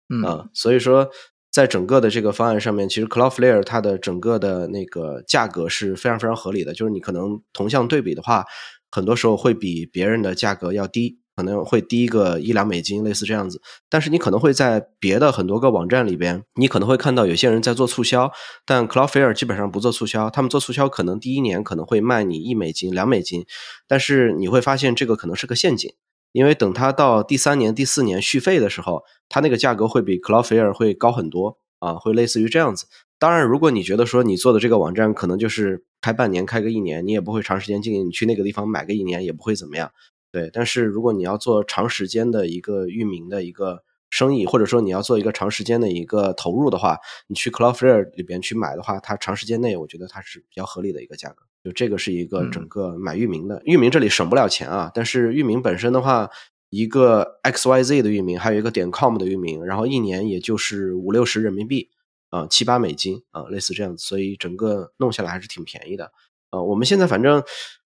[0.09, 1.11] 嗯，所以说，
[1.51, 6.73] 在整个的这个方案上面，其实 Cloudflare 它的整个的那个价格是非常非常合理的。
[6.73, 8.45] 就是你可能同向对比的话，
[8.91, 13.61] 很多时候会比别人的价格要低，可能会低个一两美金，类似这样子。
[13.89, 18.31] 但是你可能会在别的很多个网站里边，你可能会看到有些人在做促销，
[18.65, 20.31] 但 Cloudflare 基本上不做促销。
[20.31, 23.45] 他们做促销可能第一年可能会卖你一美金、两美金，
[23.89, 25.93] 但是你会发现这个可能是个陷阱。
[26.33, 32.87] 因为等它到第三年、第四年续费的时候，它那个价格会比 Cloudflare 会高很多啊，会类似于这样子。
[33.21, 39.93] 当然，如果你觉得说你做的这个网站可能就是开半年、开个一年，你也不会长时间经营，你去那个地方买个一年也不会怎么样。
[40.35, 51.45] 对，但是如果你要做长时间的一个域名的一个生意，或者说你要做一个长时间的一个投入的话，你去 Cloudflare 里边去买的话，它长时间内我觉得它是比较合理的一个价格。
[51.63, 56.29] 就这个是一个整个买域名的，域名这里省不了钱啊，但是域名本身的话，
[56.69, 61.91] 一个 X Y Z 的域名，还有一个点 com 的域名，然后一年也就是五六十人民币
[62.31, 66.11] 啊，七八美金啊，类似这样子，所以整个弄下来还是挺便宜的。
[66.51, 67.41] 呃，我们现在反正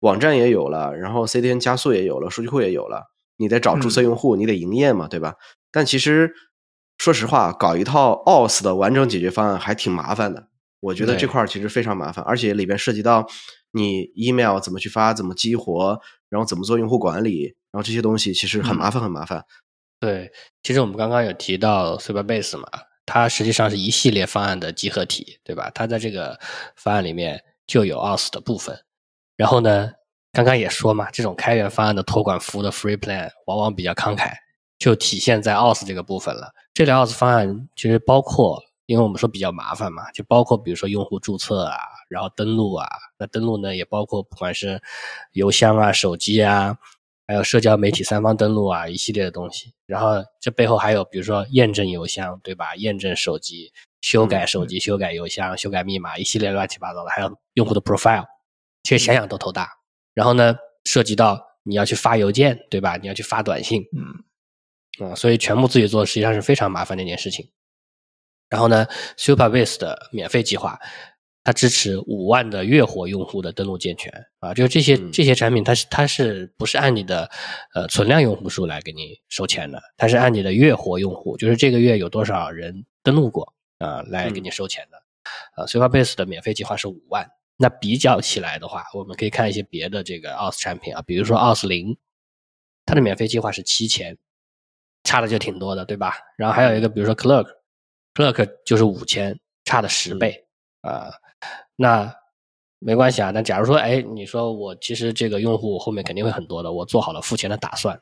[0.01, 5.35] 网站也有了，然后 CDN 加速也有了，数据库也有了，你得找注册用户，你得营业嘛，对吧？
[5.71, 6.31] 但其实
[6.99, 10.49] 说实话，搞一套 OS 的完整解决方案还挺麻烦的。
[10.81, 13.27] 我觉得这块其实非常麻烦，而且里边涉及到。
[13.73, 19.45] 你 email 怎么去发，怎么激活，然后怎么做用户管理，然后这些东西其实很麻烦，很麻烦。
[19.97, 20.29] 对，
[20.61, 22.67] 其实我们刚刚有提到 Superbase 嘛，
[23.05, 25.71] 它实际上是一系列方案的集合体，对吧？
[25.73, 26.37] 它在这个
[26.75, 28.77] 方案里面就有 OS 的部分。
[29.41, 29.91] 然后呢，
[30.31, 34.31] 刚刚也说嘛，这种开源方案的托管服务的 Free Plan 往往比较慷慨，
[34.77, 36.53] 就体现在 OS 这个部分了。
[36.75, 38.61] 这类 OS 方案其实包括。
[38.87, 41.77] 因为我们说比较麻烦嘛，就包括比如说用户注册啊，
[42.09, 42.85] 然后登录啊，
[43.17, 44.81] 那登录呢也包括不管是
[45.31, 46.77] 邮箱啊、手机啊，
[47.25, 49.71] 还有社交媒体三方登录啊，一系列的东西。
[49.85, 52.75] 然后这背后还有比如说验证邮箱，对吧？
[52.75, 58.25] 验证手机、修改手机、修改邮箱、修改密码，一系列乱七八糟的，还有用户的 profile，
[58.83, 59.69] 其实想想都头大。
[60.13, 62.97] 然后呢，涉及到你要去发邮件，对吧？
[62.97, 63.83] 你要去发短信，
[64.99, 67.49] 嗯，啊，所以全部自己做实际上是非常麻烦的一件事情。
[68.49, 68.85] 然后呢
[69.17, 70.77] ，Superbase 的免费计划，
[71.43, 77.31] 它支持五万的月活用户的登录健全啊，就是这些这些产品，它是它是不是按你的
[77.73, 79.81] 呃存量用户数来给你收钱的？
[79.95, 84.97] 它是按你的月活用户，就是这个月有多少人登录过啊，来给你收钱的。
[85.55, 87.25] 啊，Superbase 的免费计划是五万。
[87.61, 91.95] 那比较起来的话，我们可以看一些别的这个 OS 产品啊，比如说 OS 零，
[92.85, 94.17] 它的免费计划是七千，
[95.03, 96.15] 差的就挺多的，对吧？
[96.37, 97.47] 然后还有一个，比如说 Clerk。
[98.13, 100.45] Clerk 就是五千，差的十倍
[100.81, 101.09] 啊，
[101.77, 102.13] 那
[102.77, 103.31] 没关系啊。
[103.31, 107.97] 那假如说，哎，你说我其实这个用户后面肯定会很多的，我做好了付钱的打算，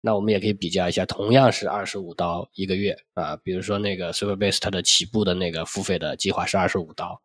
[0.00, 7.22] 那我们也可以比较一下，同样是二十五刀一个月啊，比如说那个 Superbase 它的起步的那个付费的计划是二十五刀，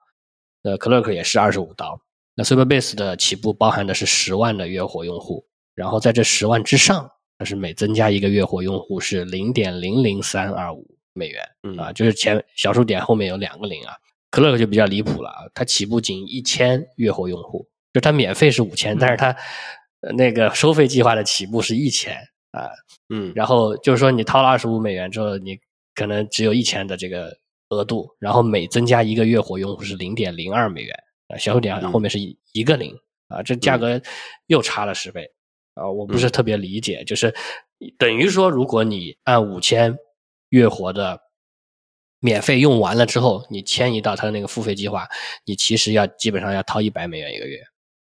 [0.70, 2.02] 那 Clerk 也是二十五刀，
[2.36, 10.86] 那 Superbase 的起步包含的是十万的月活用户，然后在这十万之上，它是每增加一个月活用户是零点零零三二五。
[11.18, 11.44] 美元
[11.80, 13.96] 啊，就是前小数点后面有两个零啊。
[14.30, 19.36] Clerk 就比较离谱了啊，它起步仅一千月活用户，就它免费是五千，但是它
[20.16, 22.16] 那个收费计划的起步是一千
[22.52, 22.70] 啊。
[23.10, 25.58] 嗯，然后就是说你掏了二十五美元之后，你
[25.96, 27.36] 可能只有一千的这个
[27.70, 30.96] 额度，然后每增加一个月活用户是零点零二美元
[31.28, 32.96] 啊，小数点后面是一一个零
[33.28, 34.02] 啊，这价格
[34.48, 35.30] 又差了十倍
[35.74, 37.34] 啊，我不是特别理解，就是
[37.98, 39.98] 等于说如果你按五千。
[40.52, 41.24] 月活的
[42.22, 45.06] 免费用完了之后，你迁移到他的那个付费计划，
[45.44, 47.60] 你其实要基本上要掏一百美元一个月。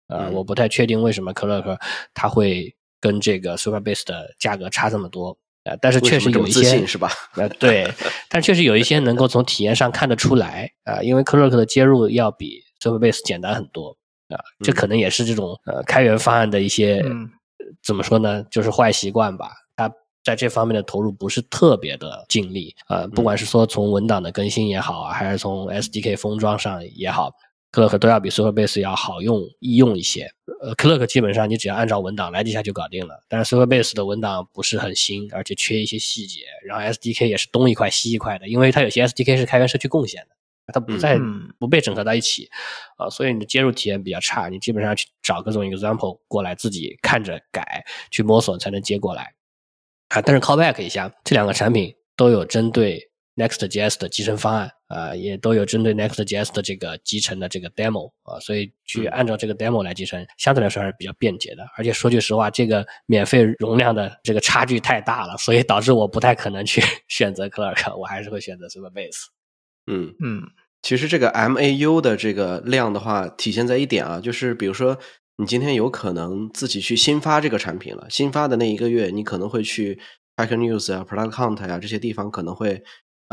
[0.07, 1.79] 啊，我不太确定为什么克乐克
[2.13, 7.11] 他会跟这个 Superbase 的价格差这么多呃，但是确实有一些是吧？
[7.35, 7.91] 呃，对，
[8.29, 13.97] 但确实有一些能够从体验上看得出来啊，因为克乐克的接入要比 Superbase 简单很多
[14.29, 17.03] 啊，这可能也是这种呃开源方案的一些
[17.83, 19.51] 怎么说呢，就是坏习惯吧。
[20.23, 27.29] 在这方面的投入不是特别的尽力，呃，不管是说从文档的更新也好啊，还是从 SDK 封装上也好
[27.75, 30.31] ，Clerk 都要比 Superbase 要好用易用一些。
[30.61, 40.35] 呃，Clerk 基本上你只要按照文档来几下就搞定了，但是 Superbase 的文档不是很新，而且缺一些细节，然后 SDK 也是东一块西一块的，因为它有些 SDK 是开源社区贡献的，
[40.73, 41.19] 它不在
[41.59, 42.49] 不被整合到一起，
[42.97, 49.33] 啊，所以你的接入体验比较差，你基本上去找各种 example 过来自己看着改，去摸索才能接过来。
[50.09, 61.65] 啊，但是 callback 一下，这两个产品都有针对 Next.js 的集成方案啊，也都有针对 Next.js 的这个集成的这个 demo 啊，所以去按照这个 demo 来集成，相对来说还是比较便捷的。
[61.77, 69.25] 而且说句实话，这个免费容量的这个差距太大了，所以导致我不太可能去 选择 Clerk，我还是会选择 Superbase。
[69.87, 70.43] 嗯嗯，
[70.81, 74.97] 其实这个 MAU 的这个量的话，体现在一点啊，就是比如说。
[75.37, 79.99] 你今天有可能自己去新发这个产品了，新发的那一个月，你可能会去
[80.37, 82.81] Hacker News 啊、Product Count 呀这些地方，可能会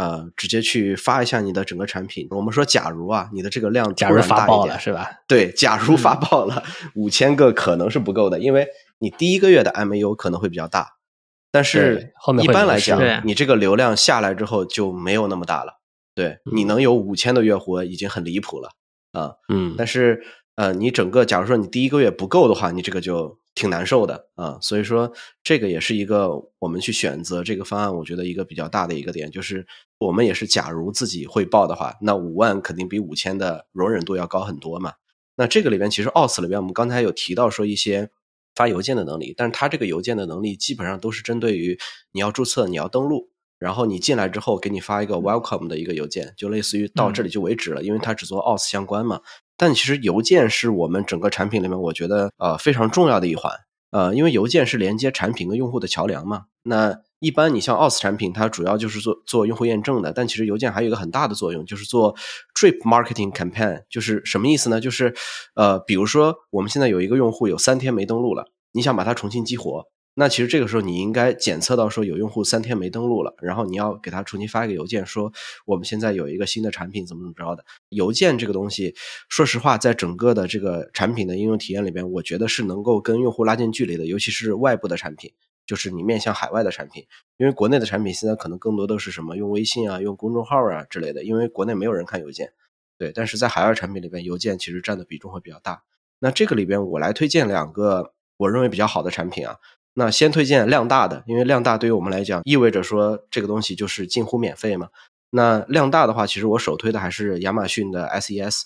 [0.02, 2.26] 呃直接去发一下你的整个产品。
[2.30, 5.08] 我们说，假如啊，你的这个量假如发爆了是吧？
[5.28, 6.62] 对，假如发爆了
[6.94, 8.66] 五千个可能是不够的，因为
[8.98, 10.94] 你第一个月的 MAU 可能会比较大，
[11.52, 12.12] 但是
[12.42, 15.80] 一般来讲，你这个流量下来之后就没有那么大了。
[16.14, 18.70] 对你能有五千的月活已经很离谱了
[19.12, 20.22] 啊，嗯，但是。
[20.54, 24.58] 呃，你整个假如说你第一个月不够的话，你这个就挺难受的啊。
[24.60, 25.12] 所以说，
[25.42, 29.66] 这个也是一个我们去选择这个方案，我觉得一个比较大的一个点，就是
[29.98, 34.94] 我们也是，假如自己会报的话，那五万肯定比五千的容忍度要高很多嘛。
[35.36, 38.10] 那这个里边其实 Auth 里边，我们刚才有提到说一些
[38.54, 41.78] 发邮件的能力，但是它这个邮件的能力基本上都是针对于
[42.12, 43.30] 你要注册、你要登录。
[43.58, 49.20] 然后你进来之后，给你发一个 welcome 的一个邮件，就类似于到这里就为止了，因为它只做 auth 相关嘛。
[49.56, 53.52] 但其实邮件是我们整个产品里面，我觉得呃非常重要的一环，
[53.90, 56.44] 呃，因为邮件是连接产品跟用户的桥梁嘛。
[56.64, 62.16] 那一般你像 OS 产品，它主要就是做做用户验证的，但其实邮件还有一个很大的作用，就是做
[62.54, 64.80] drip marketing campaign，就是什么意思呢？
[64.80, 65.14] 就是
[65.54, 69.86] 呃，比如说我们现在有一个用户有三天没登录了，你想把它重新激活。
[70.14, 75.32] 那其实这个时候你应该检测到说有用户三天没登录了，然后你要给他重新发一个邮件说
[75.64, 77.64] 我们现在有一个新的产品怎么怎么着的。
[77.88, 78.94] 邮件这个东西，
[79.30, 85.32] 说实话，在整个的这个产品的应用体验里边，我觉得是能够跟用户拉近距离的，尤其是外部的产品，
[85.64, 87.06] 就是你面向海外的产品。
[87.38, 92.52] 因为国内的产品现在可能更多都是什么用微信啊、用公众号啊之类的，因为国内没有人看邮件。
[92.98, 95.82] 对，但是在海外产品里边，邮件其实占的比重会比较大。
[96.18, 99.56] 那这个里边我来推荐两个我认为比较好的产品啊。
[99.94, 104.88] 那先推荐量大的，因为量大对于我们来讲意味着说这个东西就是近乎免费嘛。
[105.30, 108.62] 那量大的话，其实我首推的还是亚马逊的 SES。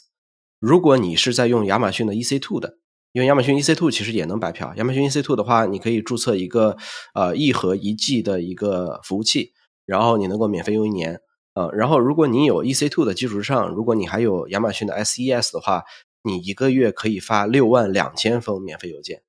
[0.59, 2.79] 如果你是在用亚马逊的 EC2 的，
[3.13, 4.75] 因为亚马逊 EC2 其实也能白嫖。
[4.77, 6.77] 亚马逊 EC2 的话，你可以注册一个
[7.15, 9.53] 呃一盒一 G 的一个服务器，
[9.85, 11.21] 然后你能够免费用一年。
[11.55, 15.85] 呃，然后如果你有 EC2 的基础之上，如果你还有亚马逊的 SES 的话，
[16.23, 19.23] 你一个月可以发六万两千封免费邮件。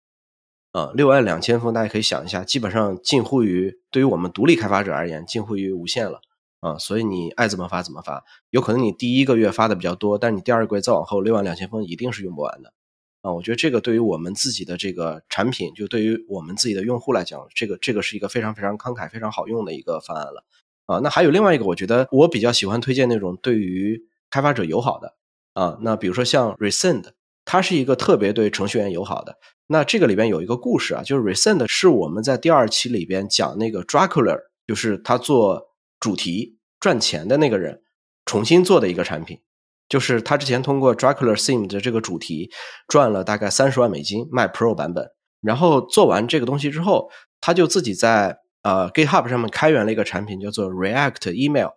[0.77, 6.21] 啊，六万两千封，大家可以想一下，基本上近乎于对于我们独立开发者而言，近乎于无限了
[6.59, 6.77] 啊！
[6.77, 12.71] 所以你爱怎么发怎么发，有可能你第一个月发的比较多，但你第二个月再往后，六万两千封一定是用不完的
[13.23, 13.33] 啊！
[13.33, 20.43] 我觉得这个对于我们自己的这个产品，就对于我们自己的用户来讲，这个这个是一个非常非常慷慨、非常好用的一个方案了
[20.85, 20.99] 啊！
[20.99, 25.15] 那还有另外一个，我觉得我比较喜欢推荐那种对于开发者友好的
[25.53, 27.05] 啊，那比如说像 Resend，
[27.47, 29.37] 它是一个特别对程序员友好的。
[29.67, 37.81] 那这个里边有一个故事啊，就是 recent 是我们在第二期里边讲那个 Dracula，就是他做主题赚钱的那个人
[38.25, 39.39] 重新做的一个产品，
[39.87, 42.51] 就是他之前通过 Dracula Theme 的这个主题
[42.89, 45.09] 赚了大概三十万美金卖 Pro 版本，
[45.41, 51.69] 然后做完这个东西之后，他就自己在呃 GitHub 上面开源了一个产品，叫做 React Email。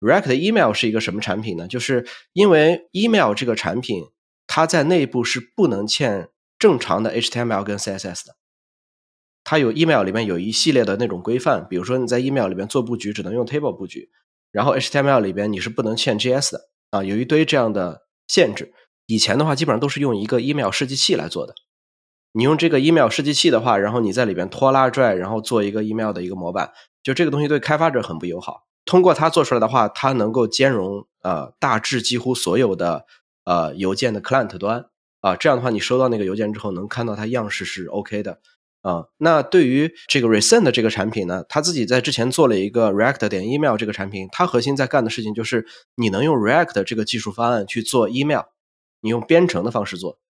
[0.00, 1.68] React Email 是一个什么产品呢？
[1.68, 4.04] 就是因为 Email 这个产品，
[4.46, 6.28] 它在内部是不能嵌。
[6.58, 8.34] 正常的 HTML 跟 CSS 的，
[9.44, 14.08] 它有 email 里面有一系列的那种规范，比如说你在 email 里面做布局只能用 table 布局，
[14.50, 18.72] 然后 HTML 里边你是不能嵌 JS 的啊，有一堆这样的限制。
[19.04, 21.54] 以前的话基本上都是用一个 email 设计器来做的，
[22.32, 28.62] 你用这个 email 设计器的话，然后你在里边拖拉拽，然后做一个 email 的一个模板，就这个东西对开发者很不友好。
[28.86, 33.04] 通过它做出来的话，它能够兼容呃大致几乎所有的
[33.46, 34.84] 呃邮件的 client 端。
[35.22, 38.38] 啊，这样的话，你收到那个邮件之后，能看到它样式是 OK 的
[38.82, 39.06] 啊。
[39.16, 48.42] 那对于这个 Resend 这个产品呢，他自己在之前做了一个 React 点 Email 这个产品，它核心在干的事情就是，你能用 React 这个技术方案去做 Email，
[49.00, 50.20] 你用编程的方式做，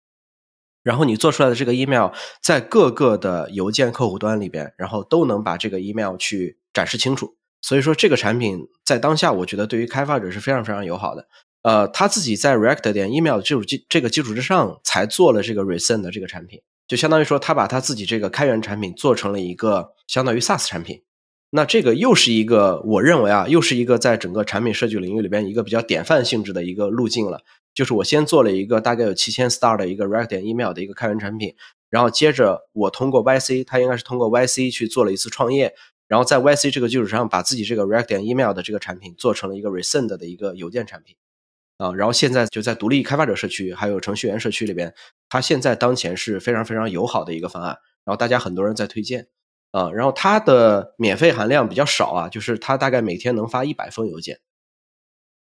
[0.83, 7.37] 然后你做出来的这个 Email 在各个的邮件客户端里边，然后都能把这个 Email 去展示清楚。
[7.61, 11.27] 所以说，这个产品在当下，我觉得对于开发者是非常非常友好的。
[11.67, 21.03] 呃，他自己在 React 点 Email 基础基这个基础之上，才做了这个 Resend 的这个产品，就相当于说，他把他自己这个开源产品做成了一个相当于 SaaS 产品。
[21.51, 27.41] 那这个又是一个我认为啊，又是一个在整个产品设计领域里边一个比较典范性质的一个路径了。
[27.75, 31.53] 就是我先做了一个大概有七千 star 的一个 React 点 Email 的一个开源产品，
[31.91, 35.75] 然后接着我通过 YC，他应该是通过 YC 去做了一次创业，
[36.07, 41.17] 然后在 YC 这个基础上，把自己这个 React 点 Email 的这个产品做成了一个 Resend 的一个邮件产品。
[41.79, 44.95] 啊，然后现在就在独立开发者社区还有程序员社区里边，
[45.29, 49.29] 它现在当前是非常非常友好的一个方案，然后大家很多人在推荐，
[49.73, 54.41] 啊，然后它的免费含量比较少啊，就是它大概每天能发一百封邮件，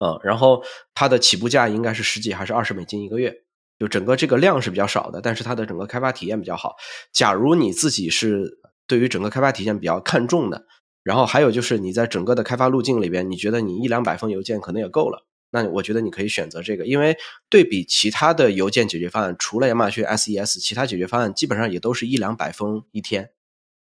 [0.01, 3.33] 嗯，然后它的起步价应该是十几还是二十美金一个月，
[3.79, 6.75] 就整个这个量是比较少的，但是它的整个开发体验比较好。
[7.13, 10.67] 假如你自己是对于整个开发体验比较看重的，
[11.05, 15.28] 然后还有就是你在整个的开发路径里边，你觉得你一两百封邮件可能也够了。
[15.51, 17.17] 那我觉得你可以选择这个，因为
[17.49, 23.31] 对比其他的邮件解决方案，除了亚马逊 SES，其他解决方案基本上也都是一两百封一天，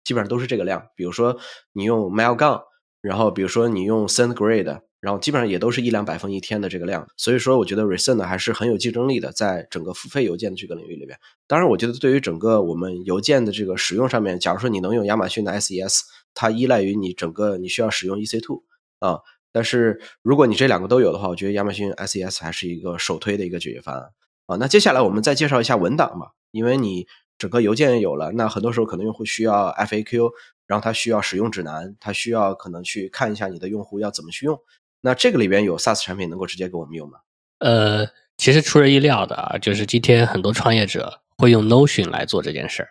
[0.03, 0.87] 基本上都是这个量。
[0.95, 1.37] 比如说
[1.73, 2.61] 你用 Mailgun，
[3.01, 11.19] 然后比如说你用 SendGrid，然后基本上也都是一两百封一天的这个量，所以说我觉得 Resend 还是很有竞争力的，在整个付费邮件的这个领域里边。
[11.47, 16.01] 当然，我觉得对于整个我们邮件的这个使用上面，假如说你能用亚马逊的 SES，
[16.33, 18.61] 它依赖于你整个你需要使用 EC2
[18.99, 19.19] 啊。
[19.51, 24.03] 但是如果你这两个都有的话，我觉得亚马逊 SES 还是一个首推的一个解决方案
[24.47, 24.55] 啊。
[24.57, 30.31] 那接下来我们再介绍一下文档吧，因为你整个邮件也有了，那很多时候可能用户需要 FAQ，
[30.67, 34.59] 然后他需要使用指南，他需要可能去看一下你的用户要怎么去用。
[35.01, 37.19] 那这个里边有 SaaS 产品能够直接给我们用吗？
[37.59, 38.05] 呃，
[38.37, 42.89] 其实出人意料的啊，就是今天很多创业者会用 Notion 来做这件事儿。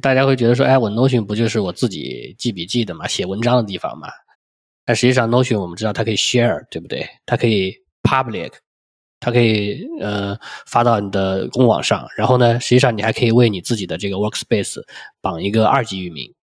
[0.00, 4.08] 大家会觉得说，哎，我 Notion 不就是我自己记笔记的嘛，写文章的地方嘛？
[4.90, 7.08] 但实际上，Notion 我们知道它可以 share，对不对？
[7.24, 8.54] 它可以 public，
[9.20, 10.36] 它可以呃
[10.66, 12.08] 发到你的公网上。
[12.16, 14.82] 然后呢，实际上你还可以为你自己的这个 workspace
[15.20, 16.34] 绑一个二级域名。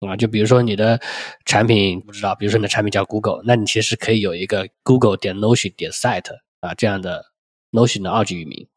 [0.00, 1.00] 啊，就比如说你的
[1.46, 6.30] 产品不知道，比如说你的产品叫 Google，那你其实可以有一个 Google 点 Notion 点 site
[6.60, 7.24] 啊这样的
[7.72, 8.68] Notion 的二级域名。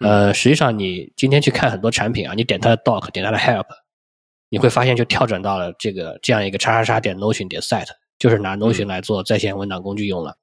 [0.00, 3.64] 呃，实际上你今天去看很多产品啊，你点它的 doc，点它的 help，
[4.50, 7.88] 你会发现就跳转到了这个这样一个叉叉叉点 Notion 点 site，
[8.18, 10.36] 就是拿 Notion 来做在线文档工具用了。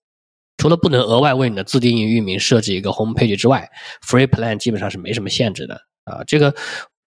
[0.58, 3.70] 除了不能额外为你的自定义域名设置一个 home page 之外
[4.06, 6.24] ，Free Plan 基本上是没什么限制的啊。
[6.26, 6.56] 这个。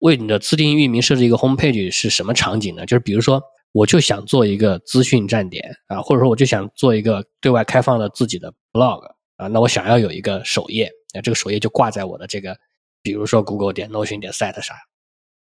[0.01, 2.87] 为你的自定义域名设置一个 home page 是什么场景呢？
[2.87, 3.43] 就是比如说，
[3.73, 9.01] 我就想做一个资讯站点啊，或者说我就想做一个对外开放的自己的 blog
[9.39, 12.57] 啊，那我想要有一个首页啊，这个首页就挂在我的这个，
[13.03, 14.77] 比如说 Google 点 Notion 点 site 上，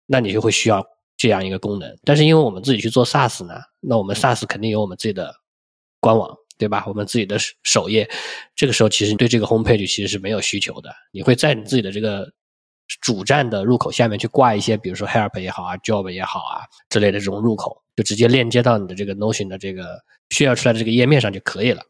[0.07, 0.83] 那你就会需要
[1.19, 1.95] 这样一个功能。
[2.05, 5.35] 但是因为我们自己去做 SaaS 呢，那我们 SaaS 肯定有我们自己的
[6.01, 6.85] 官网，对吧？
[6.87, 8.09] 我们自己的首页，
[8.57, 12.33] 这个时候其实对这个 home page 其实是没有需求的，你会在你自己的这个。
[13.03, 21.83] 主站的入口下面去挂一些，比如说 Help 也好啊，Job 也好啊之类的这种入口，就直接链接到你的这个 Notion 的这个需要出来的这个页面上就可以了。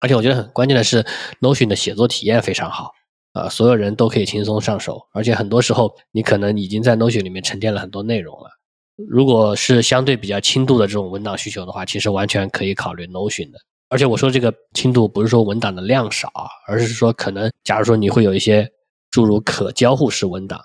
[0.00, 1.06] 而且我觉得很关键的是
[1.40, 2.92] ，Notion 的写作体验非常好
[3.36, 5.00] 啊，所有人都可以轻松上手。
[5.12, 8.50] 而且很多时候你可能已经在 Notion 里面沉淀了很多内容了。
[8.96, 13.58] 如果是相对比较轻度的这种文档需求的话，其实完全可以考虑 Notion 的。
[13.88, 16.30] 而且我说这个轻度不是说文档的量少，
[16.66, 18.68] 而是说可能假如说你会有一些。
[19.12, 20.60] 诸如可交互式文档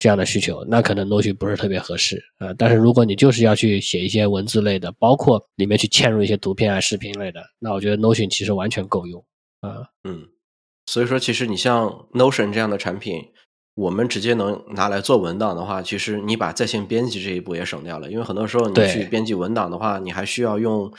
[0.00, 2.52] 这样的需求，那可能 Notion 不是特别合适啊。
[2.58, 9.24] 但是如果你就是要去写一些文字类的，包括里面去嵌入一些图片啊、视频类的，那我觉得 Notion 其实完全够用
[9.60, 9.86] 啊。
[10.02, 10.26] 嗯，
[10.92, 13.32] 所以说其实你像 Notion 这样的产品，
[13.74, 20.92] 我们直接能拿来做文档的话，其实你把在线编辑这一步也省掉了，因为很多时候你去编辑文档的话，你还需要用。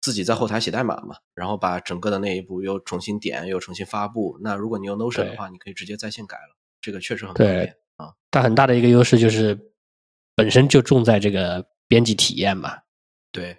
[0.00, 4.38] 自己在后台写代码嘛，然后把整个的那一步又重新点，又重新发布。
[4.42, 8.14] 那如果你用 Notion 的话，你可以直接在线改了，这个确实很方便啊。
[8.30, 9.58] 它很大的一个优势就是
[10.36, 12.78] 本身就重在这个编辑体验嘛。
[13.32, 13.58] 对，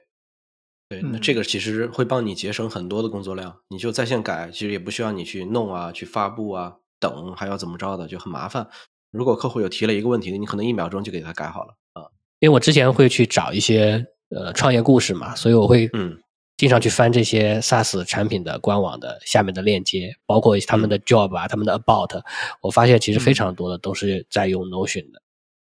[0.90, 3.56] 对，那这个其实会帮你节省很多的工作量。
[3.70, 8.68] 你就在线改，其实也不需要你去弄啊，去发布啊，等还要怎么着的，就很麻烦。
[9.12, 12.10] 如果客户有提了一个问题，你可能一秒钟就给他改好了啊。
[12.40, 16.20] 因为我之前会去找一些呃创业故事嘛，所以我会嗯。
[16.58, 22.22] 经常去翻这些 SaaS 产品的官网的下面的链接，包括他们的 Job 啊，他们的 About，
[22.60, 25.22] 我发现其实非常多的都是在用 Notion 的。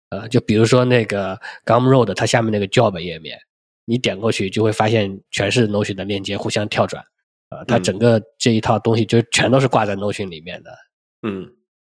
[0.08, 3.38] 呃，就比如说那个 Gumroad，它下面那个 Job 页面，
[3.84, 7.02] 你点过去就会发现全是 Notion 的链接，互相跳转。
[7.48, 10.70] 啊，它整个这一套东西就全都是挂在 Notion 里面的。
[11.26, 11.50] 嗯。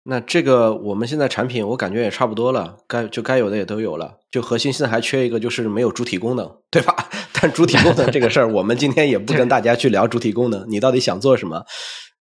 [0.04, 4.18] 那这个我们现在产品我感觉也差不多了，该就该有的也都有了。
[4.32, 7.08] 就核心现在还缺一个，就是没有主体功能，对吧？
[7.34, 10.66] 但主体功能这个事儿，我们今天也不跟大家去聊主体功能。
[10.68, 11.64] 你到底想做什么？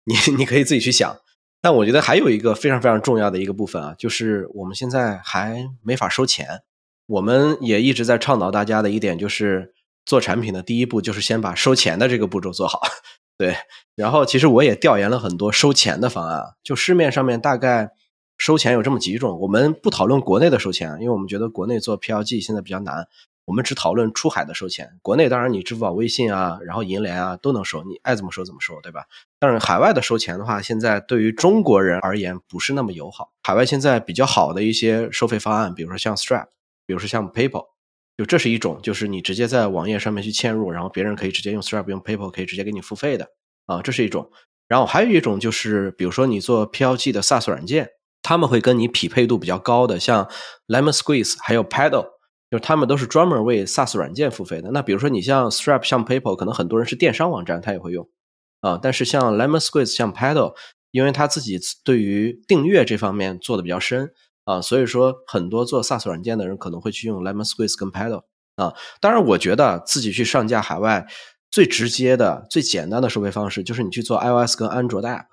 [0.04, 1.16] 你你可以自己去想。
[1.60, 6.48] 但我觉得还有一个非常非常重要的一个部分啊，就是我们现在还没法收钱。
[7.08, 9.72] 我们也一直在倡导大家的一点，就是
[10.04, 12.82] 做产品的第一步就是先把收钱的这个步骤做好。
[13.38, 13.56] 对，
[13.96, 17.90] 然后其实我也调研了很多收钱的方案，就市面上面大概
[18.36, 19.40] 收钱有这么几种。
[19.40, 23.06] 我们不讨论国内的收钱，因为我们觉得国内做 PLG 现在比较难，
[23.46, 24.90] 我们只讨论出海的收钱。
[25.00, 29.04] 国内当然你支付宝、微信啊，然后银联啊都能收，你爱怎么收怎么收，对吧？
[29.38, 33.30] 但是海外的收钱的话，现在对于中国人而言不是那么友好。
[33.44, 36.48] 海外现在比较好的一些收费方案，比如说像 Stripe，
[36.88, 37.66] 比如说像 PayPal，
[38.16, 43.28] 就这是一种，就是你直接在网页上面去嵌入，然后别人可以直接用 Stripe、用 PayPal 可以直接给你付费的。
[43.66, 44.30] 啊，这是一种，
[44.66, 47.90] 然后还有一种就是，比如说你做 PLG 的 SaaS 软件，
[48.22, 50.26] 他们会跟你匹配度比较高的，像
[50.66, 52.06] Lemon Squeeze 还有 Paddle，
[52.50, 54.70] 就是他们都是专门为 SaaS 软件付费的。
[54.70, 58.08] 那比如说你像 Stripe、像 PayPal，可能很多人是电商网站，他也会用
[58.62, 58.78] 啊。
[58.80, 60.54] 但是像 Lemon Squeeze、像 Paddle，
[60.90, 64.10] 因为他自己对于订阅这方面做的比较深
[64.48, 68.22] 啊，所以说很多做 SaaS 软件的人可能会去用 Lemon Squeeze 跟 Paddle
[68.56, 68.72] 啊。
[69.00, 71.06] 当然，我觉得自己去上架海外。
[71.50, 75.24] 最直接的、最简单的收费方式就是你去做 iOS 跟安卓的 App。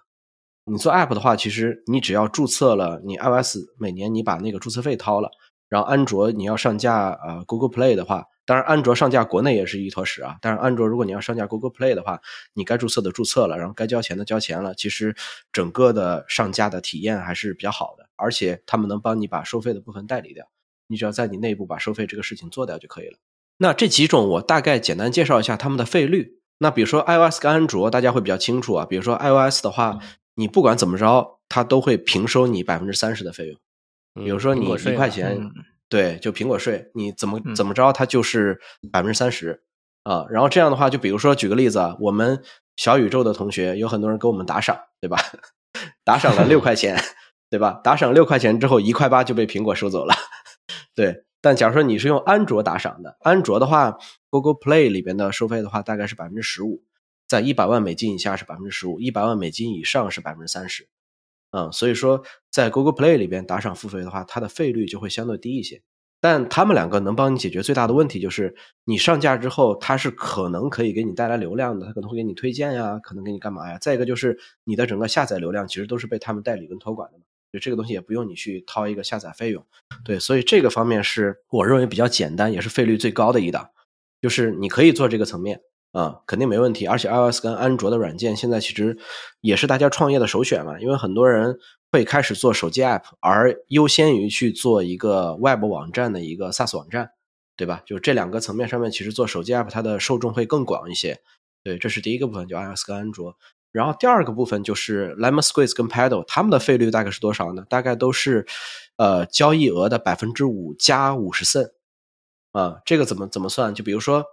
[0.63, 5.29] 你做 App 的话，其实你只要注册了，你 iOS 每年你把那个注册费掏了，
[5.67, 10.37] 然后安卓你要上架呃 Google Play 的话，当然安卓上架国内也是一坨屎啊。
[10.41, 12.21] 但是安卓如果你要上架 Google Play 的话，
[12.53, 15.13] 你该注册的注册了，然后该交钱的交钱了，其实
[15.51, 20.47] 整个的上架的体验还是比较好的，而且他们能帮你把收费的部分代理掉，
[20.87, 23.17] 你只要在你内部把收费这个事情做掉就可以了。
[23.57, 26.39] 那这几种我大概简单介绍一下他们的费率。
[26.57, 28.85] 那比如说 iOS 跟安卓，大家会比较清楚啊。
[28.85, 29.99] 比如说 iOS 的话，
[30.35, 33.59] 你不管怎么着，它都会平收你百分之三十的费用。
[34.23, 35.51] 比如说你一块钱，
[35.89, 38.59] 对，就苹果税，你怎么怎么着，它就是
[38.91, 39.63] 百分之三十
[40.03, 40.25] 啊。
[40.29, 42.41] 然后这样的话，就比如说举个例子啊，我们
[42.77, 45.17] 小宇宙的同学有很多人给我们打赏，对吧？
[46.05, 46.97] 打赏了六块钱，
[47.49, 47.79] 对吧？
[47.83, 50.13] 打赏六块钱之后，一块八就被苹果收走了，
[50.95, 51.23] 对。
[51.41, 53.99] 但假如说你是用安卓打赏的，安卓的话
[54.31, 56.81] ，Google Play 里边的收费的话，大概是百分之十五，
[57.27, 60.87] 在一百万美金以下是百分之十五，一百万美金以上是百分之三十，
[61.51, 65.83] 嗯，所以说在 Google Play 里边打赏付费的话，它的费率就会相对低一些。
[66.19, 73.77] 但他们两个能帮你解决最大的问题，就是你上架之后，它是可能可以给你带来流量的，它可能会给你推荐呀，可能给你干嘛呀？
[73.77, 77.23] 再一个就是你的整个下载流量其实都是被他们代理跟托管的嘛。
[77.55, 79.65] 就这个东西也不用你去掏一个下载费用，
[80.03, 83.69] 对，所以这个方面是我认为比较简单，也是费率最高的一档，
[84.21, 85.61] 就是你可以做这个层面
[85.93, 86.85] 啊，肯定没问题。
[86.85, 88.97] 而且 iOS 跟安卓的软件现在其实
[89.39, 91.57] 也是大家创业的首选嘛，因为很多人
[91.93, 97.11] 会开始做手机 App，而优先于去做一个 Web 网站的一个 SaaS 网站，
[97.55, 97.81] 对吧？
[97.85, 101.21] 就这两个层面上面，其实做手机 App 它的受众会更广一些。
[101.63, 103.37] 对，这是第一个部分，就 iOS 跟安卓。
[103.75, 107.65] 然后第二个部分就是 Lemon Squeeze 跟 Paddle，他们的费率大概是多少呢？
[107.67, 108.45] 大概都是，
[108.95, 111.71] 呃，交易额的百分之五加五十 cent，
[112.53, 113.75] 啊，这个怎么怎么算？
[113.75, 114.23] 就比如说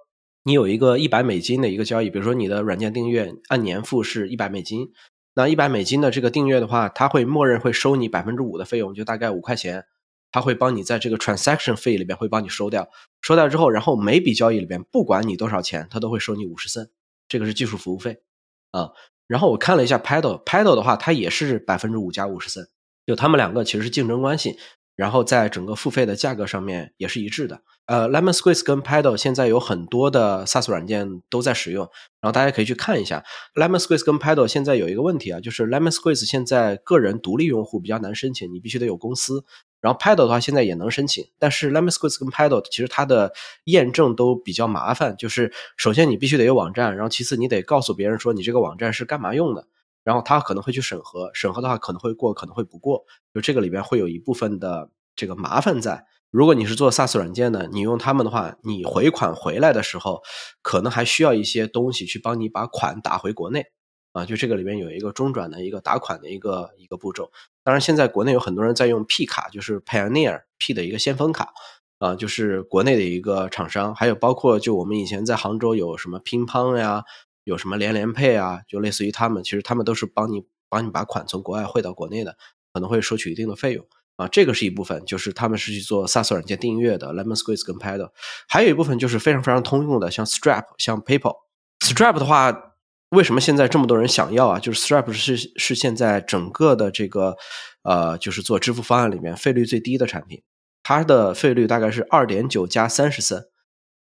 [0.44, 4.92] 你有一个一百美金的一个交易，比如说你的软件订阅按年付是一百美金，
[5.34, 9.84] 那一百美金的这个订阅的话，它会默认会收你百分之五的费用，就大概五块钱，
[10.30, 12.88] 它会帮你在这个 transaction 费里边会帮你收掉，
[13.20, 16.90] 收掉之后，然后每笔交易里边不管你多少钱，它都会收你五十 cent，
[17.26, 18.22] 这个是技术服务费，
[18.70, 18.92] 啊。
[19.32, 22.62] 然后我看了一下 Paddle，Paddle 的话，它也是百分之五加五十三，
[23.06, 24.58] 就他们两个其实是竞争关系，
[25.02, 27.60] 然后在整个付费的价格上面也是一致的。
[27.86, 31.82] 呃，Lemon Squeeze 跟 Paddle 现在有很多的 SaaS 软件都在使用，
[32.20, 33.24] 然后大家可以去看一下。
[33.56, 39.44] Lemon Squeeze 跟 Paddle 现在有一个问题啊，就是 Lemon Squeeze 现在个人独立用户比较难申请，你必须得有公司。
[39.80, 43.32] 然后 Paddle 的话，现在也能申请，但是 Lemon Squeeze 跟 Paddle 其实它的
[43.64, 45.16] 验证都比较麻烦。
[45.16, 49.66] 就是首先你必须得有网站，然后其次你得告诉别人说你这个网站是干嘛用的，
[50.04, 56.06] 然后他可能会去审核，审核的话可能会过，可能会不过，就这个里边会有一部分的这个麻烦在。
[56.30, 60.22] 如果你是做 SaaS 软件的，你用他们的话，你回款回来的时候，
[60.62, 63.66] 可能还需要一些东西去帮你把款打回国内。
[64.12, 67.30] 啊，就这个里面有一个中转的一个打款的一个一个步骤。
[67.64, 71.54] 当然，现在国内有很多人在用 P 卡，就是 Pioneer P 的一个先锋卡，
[71.98, 73.94] 啊，就是国内的一个厂商。
[73.94, 77.04] 还有包括就我们以前在杭州有什么乒乓呀，
[77.44, 82.36] 有什么连连配啊，就类似于他们，其实他们都是帮你帮你把款从国外汇到国内的，
[82.72, 83.86] 可能会收取一定的费用。
[84.16, 88.10] 啊，这个是一部分，就是他们是去做 SaaS 软件订阅的，Lemon Squeeze 跟 Paddle。
[88.48, 91.36] 还有一部分就是非常非常通用的，像 Stripe、像 PayPal。
[91.80, 92.68] Stripe 的话。
[93.12, 94.58] 为什么现在这么多人想要啊？
[94.58, 97.36] 就是 Stripe 是是现在整个的这个
[97.82, 100.42] 呃，就是做支付方案里面费率最低的产品，
[100.82, 103.44] 它的费率大概是二点九加三十森，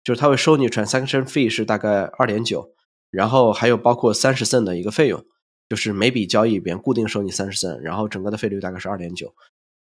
[0.04, 2.72] 就是它会收你 transaction fee 是大概二点九，
[3.16, 5.26] 然后还有包括三十森的一个费用，
[5.70, 9.34] 就是每笔交易里边固定收你三十森，然后整个的费率大概是二点九。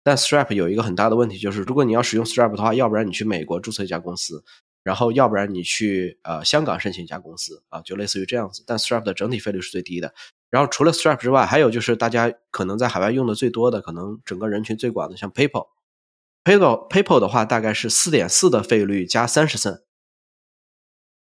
[0.03, 4.43] 但 Stripe 有一个很大的问题，就是如果你要使用 Stripe 的话，要不然你去美国注册一家公司。
[4.83, 8.63] 然后，要不然你去呃香港申请一家公司啊，就类似于这样子。
[8.67, 10.13] 但 Stripe 的整体费率是最低的。
[10.51, 15.69] 然后除了 Stripe 之外，还有就是大家可能在海外用的最多的，可能整个人群最广的，像 PayPal。
[16.43, 19.81] PayPal PayPal 的话，大概是四点四的费率加三十森，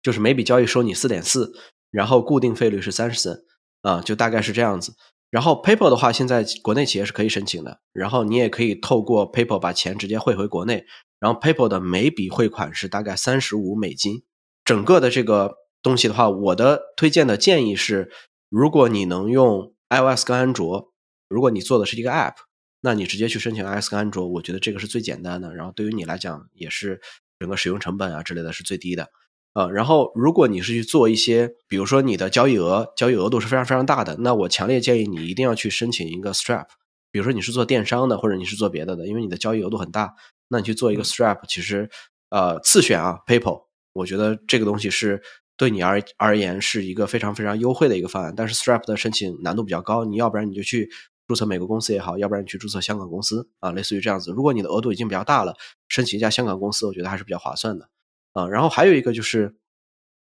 [0.02, 1.54] 就是每笔交易收你四点四，
[1.92, 3.44] 然后固定费率是三十森
[3.82, 4.96] 啊，就大概是这样子。
[5.30, 10.86] 然后 PayPal 的话，现在国内企业是可以申请的，然后你也可以透过 PayPal 把钱直接汇回国内。
[11.20, 14.24] 然后 PayPal 的每笔汇款是大概三十五美金，
[14.66, 18.12] 整个的这个东西的话，我的推荐的建议是，
[18.50, 20.92] 如果你能用 iOS 跟安卓，
[21.30, 22.34] 如果你做的是一个 App，
[22.82, 27.00] 那你直接去申请 iOS 跟安卓，我觉得这个是最简单的，然后对于你来讲也是
[27.38, 29.10] 整个使用成本啊之类的是最低的，
[29.54, 36.68] 啊，然后如果你是去做一些，比如说你的交易额交易额度是非常非常大的，那我强烈建议你一定要去申请一个 Stripe，
[37.12, 40.14] 比如说你是做电商的或者你是做别的的，因为你的交易额度很大。
[40.48, 41.90] 那你去做一个 Stripe，其实，
[42.30, 45.22] 呃，次选啊，PayPal，我觉得这个东西是
[45.56, 48.34] 对你而而言是一个非常非常优惠的一个方案。
[48.36, 50.90] 但是 Stripe 的申请难度比较高，你要不然你就去
[51.28, 54.32] 注册美国公司也好，要不然你去注册香港公司啊，类似于这样子。
[54.32, 55.56] 如果你的额度已经比较大了，
[55.88, 57.88] 申请一家香港公司，我觉得还是比较划算的
[58.34, 58.48] 啊。
[58.48, 59.56] 然后还有一个就是，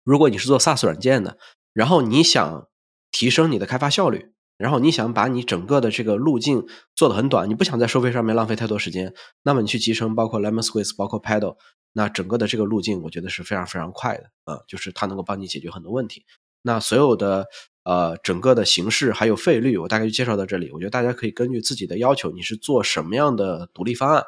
[0.04, 1.38] 如果你是做 SaaS 软件的，
[1.74, 2.68] 然后你想
[3.12, 4.32] 提升你的开发效率。
[4.56, 6.66] 然后你想把你整个的这个路径
[6.96, 11.58] 做得很短，你不想在收费上面浪费太多时间，那么你去集成包括 Lemon Squeeze，包括 Paddle，
[11.92, 16.24] 那整个的这个路径我觉得是非常非常快的啊，就是它能够帮你解决很多问题。
[16.62, 17.48] 那所有的
[17.84, 20.72] 呃整个的形式还有费率，我大概就介绍到这里。
[20.72, 24.24] 我觉得大家可以根据自己的要求，你是做什么样的独立方案？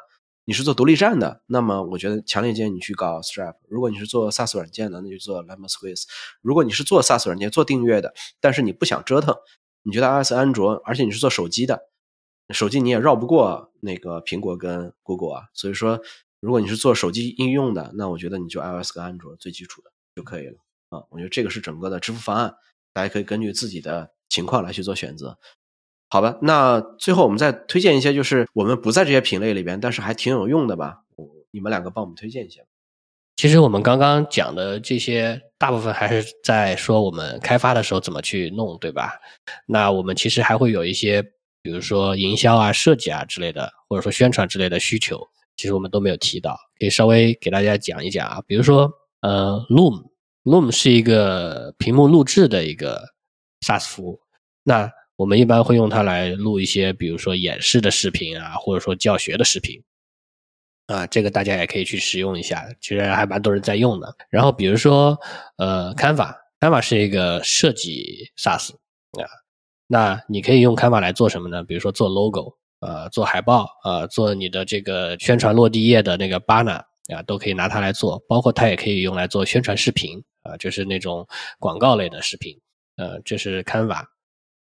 [0.48, 3.56] 你是做独立站的，那么我觉得强烈建议你去搞 Stripe。
[3.68, 6.04] 如果你是做 SaaS 软件的，那就做 Lemon Squeeze。
[6.40, 9.34] 如果你是做 SaaS 软件做订阅的，但是你不想折腾。
[9.82, 11.88] 你觉得 iOS、安卓，而且你是做手机的，
[12.50, 15.48] 手机你也绕不过那个苹果跟 Google 啊。
[15.52, 16.00] 所以说，
[16.38, 20.58] 如果你是做手机应用的，那我觉得你就 iOS 跟安卓最基础的就可以了
[20.90, 21.02] 啊。
[21.10, 22.54] 我觉得这个是整个的支付方案，
[22.92, 25.38] 大家可以根据自己的情况来去做选择。
[26.16, 31.02] 好吧，那最后我们再推荐一些，就是我们不在这些品类里边，但是还挺有用的吧？
[31.50, 32.62] 你们两个帮我们推荐一下。
[33.36, 39.20] 其实我们刚刚讲的这些，大部分还是在说我们开发的时候怎么去弄，对吧？
[39.66, 41.22] 那我们其实还会有一些，
[41.60, 45.20] 比如说营销啊、设计啊之类的，或者说宣传之类的需求，
[45.54, 48.42] 其实我们都没有提到，可以稍微给大家讲一讲啊。
[48.46, 48.90] 比如说，
[49.20, 53.02] 呃，Loom，Loom 是一个屏幕录制的一个
[53.60, 54.18] SaaS 服务，
[54.62, 59.82] 那我们一般会用它来录一些，比如说演示的视频啊，或者说教学的视频。
[60.86, 64.14] 啊，这个大家也可以去使用一下，其实还蛮多人在用的。
[64.30, 65.18] 然后比如说，
[65.56, 69.26] 呃，Canva，Canva 是一个设计 SaaS 啊，
[69.88, 71.64] 那你可以用 Canva 来做什么呢？
[71.64, 78.22] 比如说做 logo，呃，做海报，呃，做你的这个宣传落地页的那个 banner 啊，都可以拿它来做。
[78.28, 81.26] 包括它也可以用来做宣传视频啊，就是那种
[81.58, 82.56] 广告类的视频。
[82.96, 84.04] 呃，这是 Canva。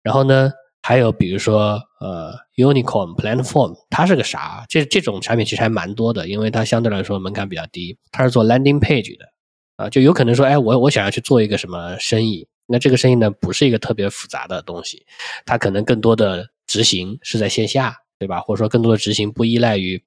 [0.03, 0.51] 然后呢？
[0.85, 4.65] 还有比如说，呃，Unicorn Platform，它是个啥？
[4.67, 7.97] 这这种产品其实还蛮多的，因为它相对来说门槛比较低。
[8.11, 9.25] 它是做 Landing Page 的，
[9.77, 15.05] 啊，就有可能说，哎，我我想要去做一个什么生意，那这个生意呢，不是一个特别复杂的东西，
[15.45, 18.41] 它可能更多的执行是在线下，对吧？
[18.41, 20.03] 或者说更多的执行不依赖于，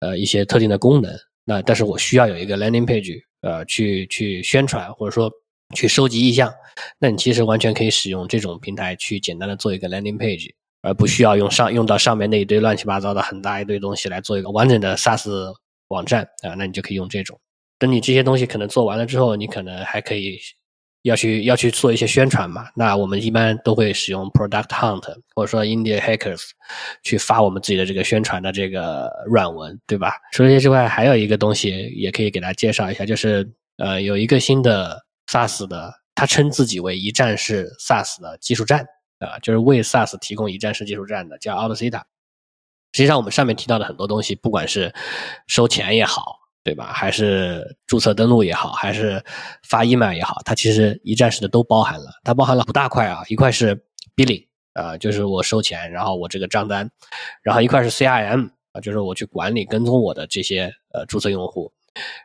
[0.00, 1.10] 呃，一些特定的功能。
[1.46, 5.32] 那但是我需要有一个 Landing Page，呃，去去宣传，或者说。
[5.74, 6.52] 去收集意向，
[6.98, 10.50] 那你其实完全可以使用这种平台去简单的做一个 landing page，
[10.82, 15.52] 而不需要用上用到上面那一堆乱七八糟的很大一堆东西来做一个完整的 SaaS
[15.88, 17.40] 网站啊，那你就可以用这种。
[17.78, 20.38] 等你这些东西可能做完了之后，你可能还可以
[21.02, 22.66] 要去要去做一些宣传嘛。
[22.76, 25.02] 那我们一般都会使用 Product Hunt
[25.34, 26.42] 或者说 India Hackers
[27.02, 30.12] 去发我们自己的这个宣传的这个软文，对吧？
[30.32, 35.03] 除了这些之外，还有一个东西也可以给大家介绍一下，就是呃有一个新的。
[35.34, 38.86] SaaS 的，他称自己为一站式 SaaS 的技术站
[39.18, 42.02] 啊，就是为 SaaS 提供一站式技术站的，叫 Autocita。
[42.92, 44.94] 实际上，我们上面提到的很多东西，不管是
[45.48, 46.92] 收钱也好，对吧？
[46.92, 49.24] 还是注册登录也好，还是
[49.64, 52.12] 发 email 也好，它其实一站式的都包含了。
[52.22, 56.86] 它包含了五大块啊，一块是 Billing 啊，就是我收钱，然后我这个账单；
[57.42, 61.72] 然后一块是 CRM 啊，就是我去管理跟踪我的这些呃注册用户；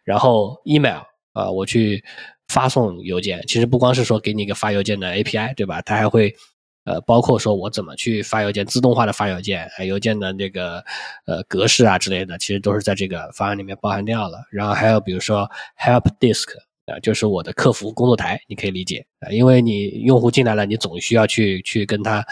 [0.03, 1.01] 然后 email
[1.33, 2.05] 啊，我去。
[2.49, 5.81] 发送邮件其实不光是说给你一个发邮件的 API，对吧？
[5.83, 6.35] 它还会，
[6.83, 10.83] 呃，包括说我怎么去发邮件，自动化的发邮件，邮件的这个
[11.25, 14.39] 呃格式啊之类的，其实都是在这个方案里面包含掉了。
[14.51, 16.47] 然后还有比如说 Help Desk
[16.87, 22.25] 啊，就是我的客服工作台，你可以理解啊，因为你用户进来了，你总需要去去跟他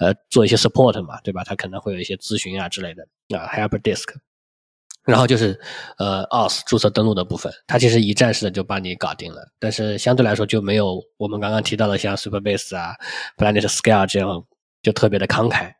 [0.00, 1.44] 呃做一些 support 嘛，对吧？
[1.44, 3.06] 他可能会有一些咨询啊之类的
[3.38, 4.16] 啊，Help Desk。
[5.10, 5.58] 然后就是，
[5.98, 12.94] 呃，auth 注册登录的部分，它其实一站式的就帮你搞定了，但是相对来说就没有我们刚刚提到的像 Superbase 啊、
[13.36, 14.44] Planet Scale 这样
[14.82, 15.72] 就特别的慷慨。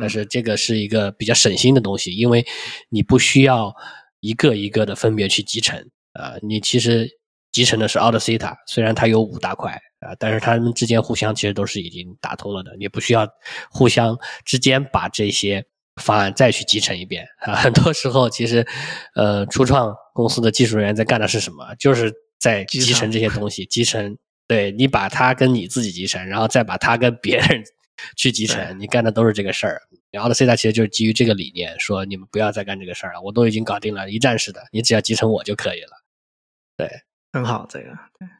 [0.00, 2.46] 但是这个是一个比较省心的东西，因为
[2.88, 3.74] 你不需要
[4.20, 5.78] 一个一个的分别去集成
[6.12, 7.10] 啊，你其实
[7.50, 13.28] 集成的是 Autocita，虽然它有五大块啊，但是它们之间互相其实都是已经打通了的，你不需要
[13.70, 15.66] 互相之间把这些。
[16.00, 18.66] 方案再去集成一遍啊， 很多时候其实，
[19.14, 21.74] 呃，初创公司的技术人员在干的是什么？
[21.78, 24.16] 就是在集成这些东西，集成，
[24.48, 27.62] 对你把它跟你自己集成，然后再把它跟别人
[28.16, 29.80] 去集成，你干的都是这个事儿。
[30.10, 36.02] 然后的 C 大其实就是基于这个理念，说你们不要再干这个事儿了，我都已经搞定了，一站式的，你只要集成我就可以了。
[36.76, 36.88] 对，
[37.32, 37.90] 很好，这个，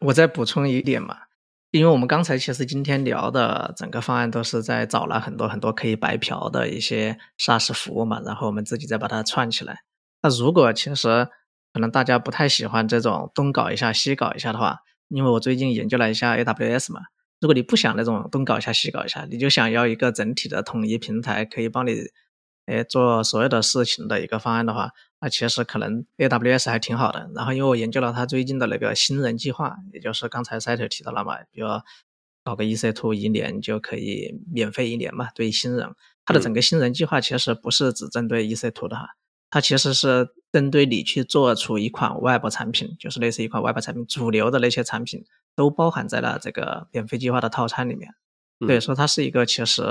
[0.00, 1.16] 我再补充一点嘛。
[1.70, 9.78] 因为我们刚才其实今天聊的整个方案都是在找了很多很多可以白嫖的一些 SaaS 服务嘛，然后我们自己再把它串起来。
[10.22, 11.28] 那如果其实
[11.72, 17.02] 可能大家不太喜欢这种东搞一下西搞一下的话，因为我最近研究了一下 AWS 嘛。
[17.40, 21.92] 如果你不想那种东搞一下西搞一下，你就想要一个整体的统一平台，可以帮你，
[22.66, 24.90] 哎，做所有的事情的一个方案的话，
[25.20, 27.30] 那其实可能 AWS 还挺好的。
[27.34, 31.68] 然后因为我研究了它最近的那个新人计划，也就是刚才赛特提到了嘛，比如
[32.42, 35.94] 搞个 EC2 一年就可以免费一年嘛，对于新人，
[36.24, 39.10] 它的整个新人计划其实不是只针对 EC2 的哈，
[39.50, 45.24] 它其实是针对你去做出一款 Web 产品，就是类似一款 Web 产品，主流的那些产品。
[45.56, 48.14] 都包含在了这个免费计划的套餐里面，
[48.60, 49.82] 对，说它是一个其实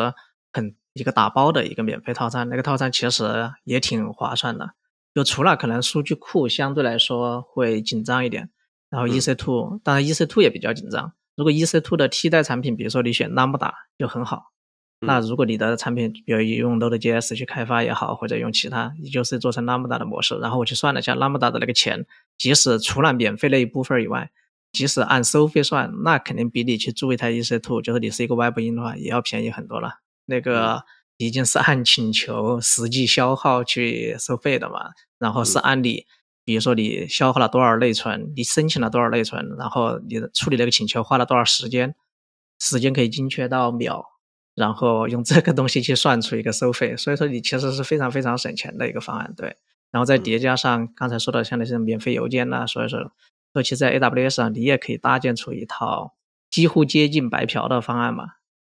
[0.54, 4.72] 很一个打包的一个免费套餐，那个套餐其实也挺划算的。
[5.20, 8.50] 就除了可能数据库相对来说会紧张一点，
[8.90, 11.12] 然后 EC2 当然 EC2 也比较紧张。
[11.36, 14.54] 如果 EC2 的替代产品，比如说你选 Lambda 就很好。
[15.02, 20.38] 那如果你的产品比如用 Node.js 去开发也好，或者用其他，你就是做成 Lambda 的模式。
[20.38, 22.06] 然后我去算了一下 Lambda 的那个钱，
[22.38, 24.32] 即使除了免费那一部分以外。
[24.72, 29.96] 即使按收费算，那肯定比你去租一台 EC2，就是你是一个 Web 音的话，也要便宜很多了。
[30.28, 30.84] 那个
[31.18, 36.06] 已经是按请求实际消耗去收费的嘛，然后是按你，
[36.44, 41.94] 比如说你消耗了多少内存，你申请了多少内存，然后你处理那个请求花了多少时间，
[42.60, 44.04] 时间可以精确到秒，
[44.56, 46.98] 然后用这个东西去算出一个收费。
[46.98, 49.58] 所以说你其实是非常非常省钱的一个方案，对。
[49.92, 53.12] 然后再叠加上刚才说的像那些免费邮件呐，所以说。
[53.54, 56.14] 尤其在 AWS 上，你也可以搭建出一套
[56.52, 58.26] 几乎接近白嫖的方案嘛。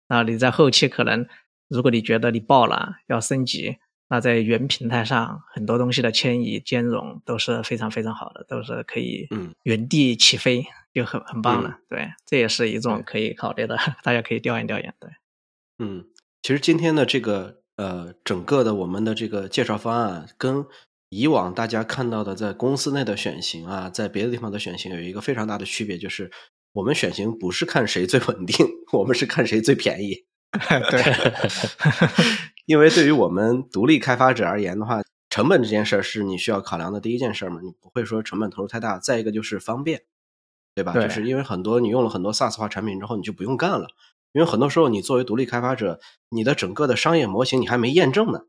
[0.07, 1.27] 那你在后期可能，
[1.67, 3.75] 如果你觉得你爆了要升级，
[4.09, 9.27] 那在原平台上很多东西的迁移兼容都是非常非常好的，都是可以
[9.63, 11.77] 原地起飞，就很很棒了。
[11.87, 14.93] 对，这也是一种可以考虑的， 大家可以调研调研。
[14.99, 15.09] 对，
[15.77, 16.05] 嗯，
[16.41, 20.65] 其实今天的这个呃，整个的我们的这个介绍方案跟。
[21.11, 26.29] 以往大家看到的在公司内的选型啊，在别的地方的选型有一个非常大的区别，就是
[26.71, 30.23] 我们选型不是看谁最稳定， 我们是看谁最便宜。
[30.91, 31.01] 对，
[32.69, 38.99] 因为对于我们独立开发者而言的话，成本这件事儿是你需要考量的第一件事嘛，你不会说成本投入太大。
[38.99, 40.03] 再一个就是方便，
[40.75, 40.93] 对吧？
[40.93, 43.87] 就是因为很多你用了很多 SaaS 化产品之后，你就不用干了，
[44.33, 45.99] 因为很多时候你作为独立开发者，
[46.29, 48.41] 你的整个的商业模型你还没验证呢。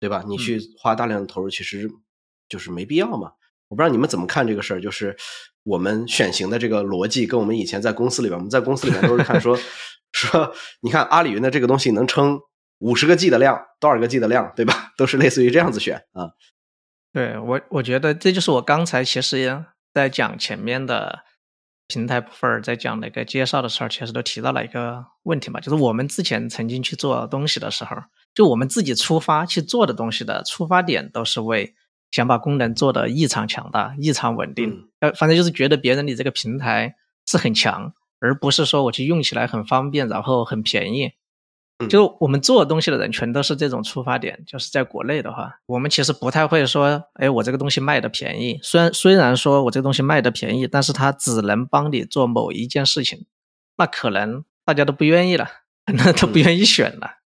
[0.00, 0.24] 对吧？
[0.26, 1.88] 你去花大量的投入，其实
[2.48, 3.32] 就是没必要嘛。
[3.68, 5.14] 我不知道你们怎么看这个事儿，就是
[5.62, 9.56] 我们选型的这个逻辑，跟我们以前在公司里边，我们在公司里面都是看说
[10.12, 12.40] 说，你看阿里云的这个东西能撑
[12.80, 14.92] 五十个 G 的量，多少个 G 的量，对吧？
[14.98, 16.32] 都是类似于这样子选啊。
[17.12, 19.64] 对我，我觉得这就是我刚才其实
[19.94, 21.20] 在讲前面的
[21.88, 27.96] 平台部分，在讲那个介绍的时候，其实都提到了一个问题嘛，就是我们之前曾经去做东西的时候。
[28.32, 31.74] 就我们自己出发去做的东西的出发点，都是为
[32.12, 34.88] 想把功能做的异常强大、异常稳定。
[35.00, 36.94] 呃，反正就是觉得别人你这个平台
[37.26, 41.10] 是很强，而不是说我去用起来很方便，然后很便宜。
[41.88, 44.42] 就我们做东西的人全都是这种出发点。
[44.46, 48.58] 就是在国内的话，我们其实不太会说，哎，我这个东西卖的便宜。
[48.62, 53.26] 虽然虽然说我这个东西卖的便宜，但是它只能帮你做某一件事情，
[53.76, 55.48] 那可能大家都不愿意了，
[55.94, 57.18] 那都不愿意选了。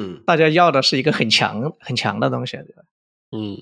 [0.00, 2.82] 嗯，大家要的是一个很强很强的东西，对吧？
[3.32, 3.58] 嗯，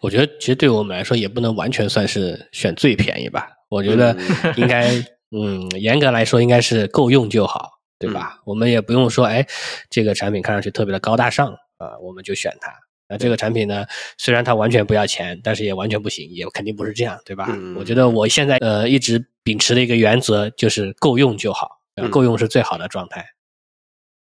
[0.00, 3.48] 我觉得其实对我们来说也不能完全算是选最便宜吧。
[3.68, 4.16] 我觉得
[4.56, 4.90] 应该，
[5.36, 8.40] 嗯，严格来说应该是够用就好，对吧？
[8.44, 9.46] 我们也不用说，哎，
[9.90, 12.72] 这个产品看上去特别的高大上啊，我们就选它。
[13.08, 13.86] 那这个产品呢，
[14.18, 17.48] 虽然它完全不要钱，但是也完全不行，也肯定不是这样，对吧？
[17.76, 21.70] 我觉得我现在呃一直秉持的一个原则就是够用就好，
[22.10, 23.24] 够用是最好的状态。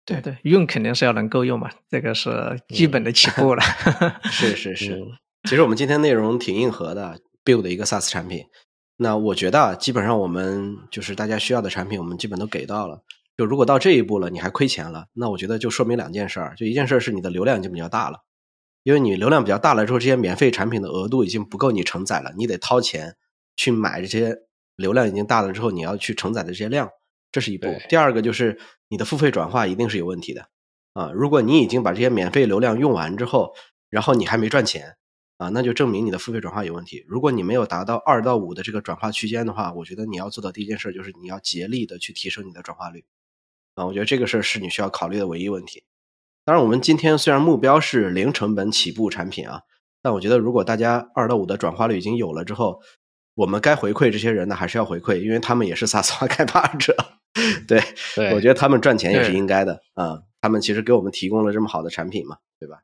[0.04, 3.62] 对对，用肯定是要能够用嘛，这个是基本的起步了。
[4.28, 5.00] 是是是，
[5.48, 8.44] 其实我们今天内容挺硬核的，build 一个 SaaS 产品。
[8.96, 13.02] 那我觉得基本上我们就是大家需要的产品，我们基本都给到了。
[13.36, 16.54] 就如果到这一步了，你还亏钱了，那我觉得就说明两件事儿。
[16.56, 18.20] 就一件事儿是你的流量已经比较大了，
[18.82, 23.16] 因为你流量比较大了之后，这些免费产品的额度已经不够你承载了，你得掏钱
[23.56, 24.36] 去买这些
[24.76, 26.90] 流量已经大了之后你要去承载的这些量。
[27.30, 27.66] 这是一步。
[27.88, 28.58] 第二个就是
[28.88, 30.48] 你的付费转化一定是有问题的
[30.92, 31.10] 啊！
[31.14, 33.54] 如果你已经把这些免费流量用完之后，
[33.88, 34.96] 然后你还没赚钱
[35.38, 37.02] 啊，那就证明你的付费转化有问题。
[37.08, 43.02] 如果你没有达到二到五的这个转化区间的话，我觉得你要做的第一件事就是你要竭力的去提升你的转化率
[43.74, 43.86] 啊！
[43.86, 45.84] 我觉得这个事儿是你需要考虑的唯一问题。
[46.44, 49.62] 当然，我们今天虽然目标是零成本起步产品啊，
[50.02, 52.80] 但我觉得如果大家二到五的转化率已经有了之后，
[53.34, 56.94] 我们该回馈这些人呢，还是要回馈，因为他们也是 SaaS 化开发者。
[57.66, 57.80] 对，
[58.34, 60.20] 我觉得他们赚钱也是应该的啊。
[60.40, 62.78] 他们其实给我们提供了这么好的产品嘛，对吧？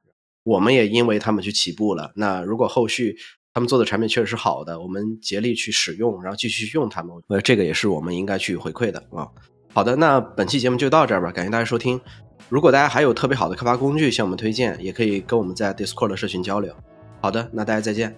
[0.45, 2.13] 我们也因为他们去起步了。
[2.15, 3.19] 那如果后续
[3.53, 9.27] 他他们做的产品确实是好的，我们竭力去使用，然后继续用他们，呃，这个也是我们应该去回馈的啊。
[9.73, 12.01] 好的，那本期节目就到这儿吧，感谢大家收听。
[12.49, 16.75] 如果大家还有特别好的开发工具向我们推荐，也可以跟我们在 Discord 社群交流。
[17.21, 18.17] 好的，那大家再见。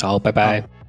[0.00, 0.83] 好，拜拜。